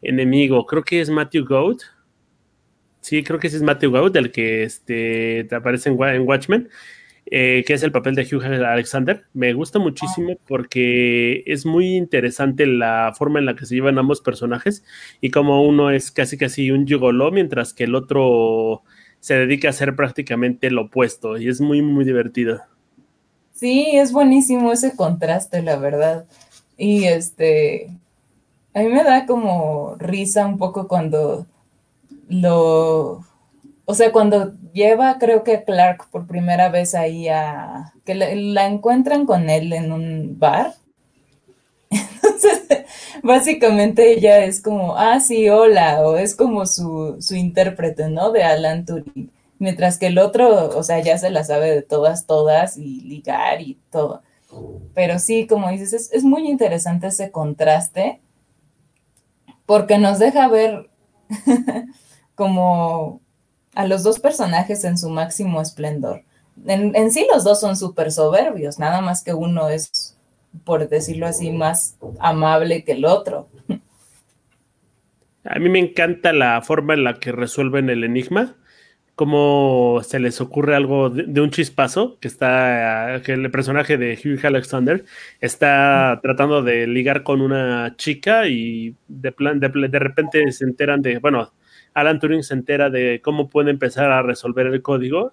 enemigo, 0.00 0.64
creo 0.64 0.82
que 0.82 1.02
es 1.02 1.10
Matthew 1.10 1.44
Goat. 1.44 1.82
Sí, 3.02 3.22
creo 3.22 3.38
que 3.38 3.48
ese 3.48 3.58
es 3.58 3.62
Matthew 3.62 3.90
Goat, 3.90 4.16
el 4.16 4.32
que 4.32 4.62
este, 4.62 5.46
aparece 5.52 5.90
en, 5.90 6.22
Watchmen, 6.26 6.70
eh, 7.26 7.64
que 7.66 7.74
es 7.74 7.82
el 7.82 7.92
papel 7.92 8.14
de 8.14 8.22
Hugh 8.22 8.44
Alexander. 8.44 9.24
Me 9.34 9.52
gusta 9.52 9.78
muchísimo 9.78 10.38
porque 10.48 11.42
es 11.44 11.66
muy 11.66 11.96
interesante 11.96 12.64
la 12.64 13.12
forma 13.14 13.40
en 13.40 13.44
la 13.44 13.56
que 13.56 13.66
se 13.66 13.74
llevan 13.74 13.98
ambos 13.98 14.22
personajes 14.22 14.86
y 15.20 15.30
como 15.30 15.62
uno 15.66 15.90
es 15.90 16.10
casi 16.10 16.38
casi 16.38 16.70
un 16.70 16.86
gigoló, 16.86 17.30
mientras 17.30 17.74
que 17.74 17.84
el 17.84 17.94
otro 17.94 18.84
se 19.24 19.32
dedica 19.32 19.68
a 19.68 19.70
hacer 19.70 19.96
prácticamente 19.96 20.70
lo 20.70 20.82
opuesto 20.82 21.38
y 21.38 21.48
es 21.48 21.58
muy, 21.58 21.80
muy 21.80 22.04
divertido. 22.04 22.60
Sí, 23.54 23.92
es 23.94 24.12
buenísimo 24.12 24.70
ese 24.70 24.94
contraste, 24.94 25.62
la 25.62 25.76
verdad. 25.76 26.26
Y 26.76 27.04
este, 27.04 27.88
a 28.74 28.80
mí 28.80 28.88
me 28.88 29.02
da 29.02 29.24
como 29.24 29.94
risa 29.98 30.44
un 30.44 30.58
poco 30.58 30.88
cuando 30.88 31.46
lo, 32.28 33.24
o 33.86 33.94
sea, 33.94 34.12
cuando 34.12 34.52
lleva, 34.74 35.16
creo 35.18 35.42
que 35.42 35.64
Clark 35.64 36.10
por 36.10 36.26
primera 36.26 36.68
vez 36.68 36.94
ahí 36.94 37.26
a, 37.28 37.94
que 38.04 38.14
la 38.14 38.66
encuentran 38.66 39.24
con 39.24 39.48
él 39.48 39.72
en 39.72 39.90
un 39.90 40.38
bar. 40.38 40.74
Entonces, 41.94 42.62
básicamente 43.22 44.12
ella 44.12 44.44
es 44.44 44.60
como, 44.60 44.96
ah, 44.96 45.20
sí, 45.20 45.48
hola, 45.48 46.02
o 46.02 46.16
es 46.16 46.34
como 46.34 46.66
su, 46.66 47.16
su 47.20 47.34
intérprete, 47.34 48.08
¿no? 48.08 48.32
De 48.32 48.42
Alan 48.42 48.84
Turing. 48.84 49.30
Mientras 49.58 49.98
que 49.98 50.08
el 50.08 50.18
otro, 50.18 50.76
o 50.76 50.82
sea, 50.82 51.00
ya 51.00 51.16
se 51.16 51.30
la 51.30 51.44
sabe 51.44 51.70
de 51.70 51.82
todas, 51.82 52.26
todas 52.26 52.76
y 52.76 53.00
ligar 53.02 53.62
y 53.62 53.78
todo. 53.90 54.22
Pero 54.94 55.18
sí, 55.18 55.46
como 55.46 55.70
dices, 55.70 56.10
es, 56.12 56.24
muy 56.24 56.48
interesante 56.48 57.08
ese 57.08 57.30
contraste 57.30 58.20
porque 59.66 59.98
nos 59.98 60.18
deja 60.18 60.48
ver 60.48 60.90
como 62.34 63.20
a 63.74 63.86
los 63.86 64.02
dos 64.02 64.20
personajes 64.20 64.84
en 64.84 64.98
su 64.98 65.08
máximo 65.08 65.60
esplendor. 65.60 66.24
En, 66.66 66.94
en 66.94 67.10
sí 67.10 67.26
los 67.32 67.42
dos 67.42 67.60
son 67.60 67.76
súper 67.76 68.12
soberbios, 68.12 68.78
nada 68.78 69.00
más 69.00 69.24
que 69.24 69.34
uno 69.34 69.68
es 69.68 70.13
por 70.64 70.88
decirlo 70.88 71.26
así, 71.26 71.50
más 71.50 71.98
amable 72.20 72.84
que 72.84 72.92
el 72.92 73.04
otro. 73.04 73.48
A 75.44 75.58
mí 75.58 75.68
me 75.68 75.78
encanta 75.78 76.32
la 76.32 76.62
forma 76.62 76.94
en 76.94 77.04
la 77.04 77.14
que 77.14 77.32
resuelven 77.32 77.90
el 77.90 78.04
enigma, 78.04 78.56
cómo 79.14 80.00
se 80.02 80.18
les 80.18 80.40
ocurre 80.40 80.74
algo 80.74 81.10
de, 81.10 81.40
un 81.40 81.50
chispazo, 81.50 82.18
que 82.18 82.28
está, 82.28 83.20
que 83.24 83.32
el 83.32 83.50
personaje 83.50 83.98
de 83.98 84.18
Hugh 84.22 84.44
Alexander 84.46 85.04
está 85.40 86.18
tratando 86.22 86.62
de 86.62 86.86
ligar 86.86 87.22
con 87.22 87.40
una 87.40 87.94
chica 87.96 88.48
y 88.48 88.96
de, 89.08 89.32
plan, 89.32 89.60
de, 89.60 89.68
de 89.68 89.98
repente 89.98 90.50
se 90.52 90.64
enteran 90.64 91.02
de, 91.02 91.18
bueno, 91.18 91.52
Alan 91.92 92.18
Turing 92.18 92.42
se 92.42 92.54
entera 92.54 92.90
de 92.90 93.20
cómo 93.22 93.48
puede 93.48 93.70
empezar 93.70 94.10
a 94.10 94.22
resolver 94.22 94.66
el 94.66 94.82
código 94.82 95.32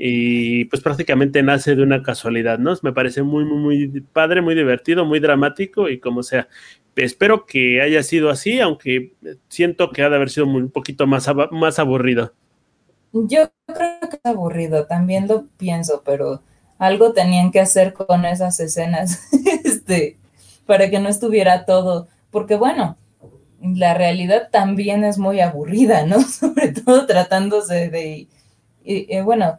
y 0.00 0.66
pues 0.66 0.80
prácticamente 0.80 1.42
nace 1.42 1.74
de 1.74 1.82
una 1.82 2.04
casualidad, 2.04 2.60
¿no? 2.60 2.72
Me 2.82 2.92
parece 2.92 3.24
muy, 3.24 3.44
muy, 3.44 3.58
muy 3.88 4.00
padre, 4.00 4.40
muy 4.40 4.54
divertido, 4.54 5.04
muy 5.04 5.18
dramático 5.18 5.88
y 5.88 5.98
como 5.98 6.22
sea. 6.22 6.46
Espero 6.94 7.46
que 7.46 7.82
haya 7.82 8.04
sido 8.04 8.30
así, 8.30 8.60
aunque 8.60 9.14
siento 9.48 9.90
que 9.90 10.02
ha 10.02 10.08
de 10.08 10.14
haber 10.14 10.30
sido 10.30 10.46
un 10.46 10.70
poquito 10.70 11.08
más, 11.08 11.28
más 11.50 11.80
aburrido. 11.80 12.32
Yo 13.12 13.50
creo 13.66 13.98
que 14.08 14.16
es 14.16 14.24
aburrido, 14.24 14.86
también 14.86 15.26
lo 15.26 15.46
pienso, 15.56 16.02
pero 16.04 16.42
algo 16.78 17.12
tenían 17.12 17.50
que 17.50 17.58
hacer 17.58 17.92
con 17.92 18.24
esas 18.24 18.60
escenas, 18.60 19.28
este, 19.64 20.16
para 20.64 20.90
que 20.90 21.00
no 21.00 21.08
estuviera 21.08 21.64
todo, 21.64 22.06
porque 22.30 22.54
bueno, 22.54 22.96
la 23.60 23.94
realidad 23.94 24.50
también 24.52 25.02
es 25.02 25.18
muy 25.18 25.40
aburrida, 25.40 26.06
¿no? 26.06 26.20
Sobre 26.22 26.68
todo 26.68 27.06
tratándose 27.06 27.88
de, 27.90 28.28
y, 28.84 29.20
bueno, 29.22 29.58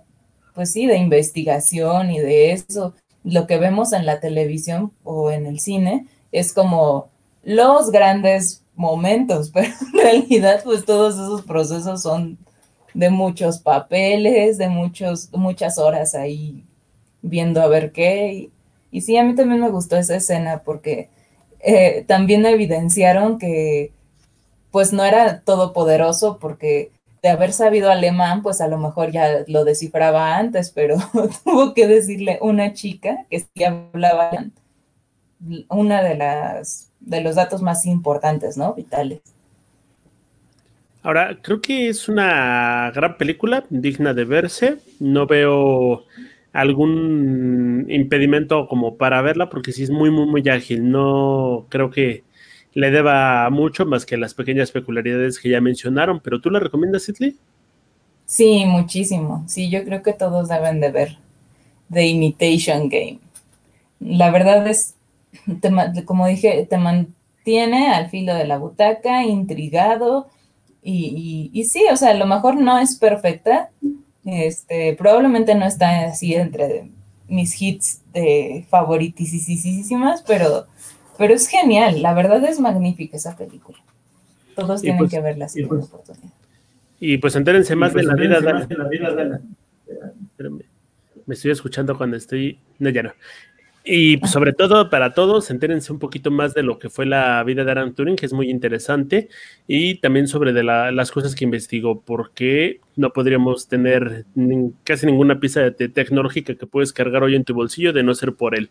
pues 0.59 0.73
sí, 0.73 0.87
de 0.87 0.97
investigación 0.97 2.11
y 2.11 2.19
de 2.19 2.51
eso. 2.51 2.93
Lo 3.23 3.47
que 3.47 3.57
vemos 3.57 3.93
en 3.93 4.05
la 4.05 4.19
televisión 4.19 4.91
o 5.05 5.31
en 5.31 5.45
el 5.45 5.61
cine 5.61 6.05
es 6.33 6.51
como 6.51 7.07
los 7.43 7.91
grandes 7.91 8.65
momentos, 8.75 9.51
pero 9.53 9.69
en 9.69 9.93
realidad 9.93 10.59
pues 10.65 10.83
todos 10.83 11.13
esos 11.13 11.43
procesos 11.43 12.01
son 12.01 12.37
de 12.93 13.09
muchos 13.09 13.59
papeles, 13.59 14.57
de 14.57 14.67
muchos, 14.67 15.29
muchas 15.31 15.77
horas 15.77 16.13
ahí 16.13 16.65
viendo 17.21 17.61
a 17.61 17.67
ver 17.67 17.93
qué. 17.93 18.49
Y, 18.91 18.99
sí, 18.99 19.15
a 19.15 19.23
mí 19.23 19.35
también 19.35 19.61
me 19.61 19.69
gustó 19.69 19.95
esa 19.95 20.17
escena 20.17 20.63
porque 20.65 21.09
eh, 21.61 22.03
también 22.05 22.45
evidenciaron 22.45 23.39
que 23.39 23.93
pues 24.71 24.91
no 24.91 25.05
era 25.05 25.39
todopoderoso 25.39 26.37
porque 26.37 26.91
de 27.21 27.29
haber 27.29 27.53
sabido 27.53 27.89
alemán, 27.89 28.41
pues 28.41 28.61
a 28.61 28.67
lo 28.67 28.77
mejor 28.77 29.11
ya 29.11 29.43
lo 29.47 29.65
descifraba 29.65 30.37
antes, 30.37 30.71
pero 30.71 30.97
tuvo 31.43 31.73
que 31.73 31.87
decirle 31.87 32.39
una 32.41 32.73
chica 32.73 33.25
que 33.29 33.39
sí 33.39 33.63
hablaba 33.63 34.31
una 35.69 36.03
de 36.03 36.15
las 36.15 36.91
de 36.99 37.21
los 37.21 37.35
datos 37.35 37.61
más 37.61 37.85
importantes, 37.85 38.57
¿no? 38.57 38.73
Vitales. 38.73 39.21
Ahora, 41.01 41.37
creo 41.41 41.61
que 41.61 41.87
es 41.87 42.09
una 42.09 42.91
gran 42.93 43.17
película, 43.17 43.63
digna 43.69 44.13
de 44.13 44.25
verse. 44.25 44.77
No 44.99 45.27
veo 45.27 46.03
algún 46.51 47.85
impedimento 47.89 48.67
como 48.67 48.97
para 48.97 49.21
verla, 49.21 49.49
porque 49.49 49.71
sí 49.71 49.83
es 49.83 49.89
muy, 49.89 50.11
muy, 50.11 50.25
muy 50.25 50.47
ágil. 50.49 50.91
No 50.91 51.65
creo 51.69 51.89
que 51.89 52.23
le 52.73 52.91
deba 52.91 53.49
mucho 53.49 53.85
más 53.85 54.05
que 54.05 54.17
las 54.17 54.33
pequeñas 54.33 54.71
peculiaridades 54.71 55.39
que 55.39 55.49
ya 55.49 55.61
mencionaron, 55.61 56.19
pero 56.19 56.39
¿tú 56.39 56.49
la 56.49 56.59
recomiendas, 56.59 57.03
Sidley? 57.03 57.37
Sí, 58.25 58.63
muchísimo. 58.65 59.43
Sí, 59.47 59.69
yo 59.69 59.83
creo 59.83 60.03
que 60.03 60.13
todos 60.13 60.49
deben 60.49 60.79
de 60.79 60.91
ver 60.91 61.17
The 61.91 62.05
Imitation 62.05 62.89
Game. 62.89 63.19
La 63.99 64.29
verdad 64.31 64.67
es, 64.67 64.95
como 66.05 66.27
dije, 66.27 66.67
te 66.69 66.77
mantiene 66.77 67.91
al 67.91 68.09
filo 68.09 68.35
de 68.35 68.45
la 68.45 68.57
butaca, 68.57 69.23
intrigado, 69.23 70.27
y, 70.81 71.49
y, 71.53 71.63
sí, 71.65 71.83
o 71.91 71.97
sea, 71.97 72.11
a 72.11 72.13
lo 72.13 72.25
mejor 72.25 72.55
no 72.55 72.79
es 72.79 72.97
perfecta, 72.97 73.69
este, 74.23 74.93
probablemente 74.93 75.55
no 75.55 75.65
está 75.65 76.05
así 76.05 76.35
entre 76.35 76.89
mis 77.27 77.61
hits 77.61 78.01
de 78.13 78.65
favoritísimas, 78.69 80.23
pero 80.25 80.67
pero 81.19 81.33
es 81.33 81.47
genial, 81.47 82.01
la 82.01 82.13
verdad 82.13 82.41
es 82.45 82.61
magnífica 82.61 83.17
esa 83.17 83.35
película. 83.35 83.77
Todos 84.55 84.81
tienen 84.81 84.99
pues, 84.99 85.11
que 85.11 85.19
verla 85.19 85.49
si 85.49 85.65
pues, 85.65 85.85
oportunidad. 85.85 86.33
Y 86.97 87.17
pues 87.17 87.35
entérense 87.35 87.75
más 87.75 87.93
de, 87.93 88.03
la 88.03 88.15
vida, 88.15 88.39
de 88.39 88.77
la 88.77 88.87
vida. 88.89 89.41
Me 91.25 91.35
estoy 91.35 91.51
escuchando 91.51 91.97
cuando 91.97 92.15
estoy. 92.15 92.57
No, 92.79 92.89
ya 92.89 93.03
no. 93.03 93.11
Y 93.83 94.15
pues, 94.17 94.31
sobre 94.31 94.53
todo 94.53 94.89
para 94.89 95.13
todos, 95.13 95.51
entérense 95.51 95.91
un 95.91 95.99
poquito 95.99 96.31
más 96.31 96.53
de 96.53 96.63
lo 96.63 96.79
que 96.79 96.89
fue 96.89 97.05
la 97.05 97.43
vida 97.43 97.65
de 97.65 97.71
Alan 97.71 97.93
Turing, 97.93 98.15
que 98.15 98.25
es 98.25 98.33
muy 98.33 98.49
interesante, 98.49 99.27
y 99.67 99.95
también 99.95 100.27
sobre 100.27 100.53
de 100.53 100.63
las 100.63 101.11
cosas 101.11 101.35
que 101.35 101.43
investigó, 101.43 101.99
porque 102.01 102.79
no 102.95 103.11
podríamos 103.11 103.67
tener 103.67 104.25
casi 104.85 105.05
ninguna 105.05 105.39
pieza 105.39 105.61
de 105.61 105.89
tecnológica 105.89 106.55
que 106.55 106.65
puedes 106.65 106.93
cargar 106.93 107.23
hoy 107.23 107.35
en 107.35 107.43
tu 107.43 107.53
bolsillo 107.53 107.91
de 107.91 108.03
no 108.03 108.15
ser 108.15 108.35
por 108.35 108.55
él. 108.55 108.69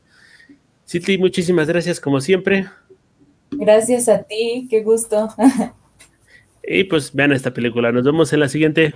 Citi, 0.88 1.18
muchísimas 1.18 1.68
gracias 1.68 2.01
como 2.01 2.18
siempre. 2.18 2.66
Gracias 3.51 4.09
a 4.09 4.22
ti, 4.22 4.66
qué 4.70 4.83
gusto. 4.83 5.29
y 6.66 6.85
pues 6.85 7.12
vean 7.12 7.33
esta 7.33 7.53
película. 7.53 7.92
Nos 7.92 8.05
vemos 8.05 8.33
en 8.33 8.40
la 8.40 8.48
siguiente. 8.48 8.94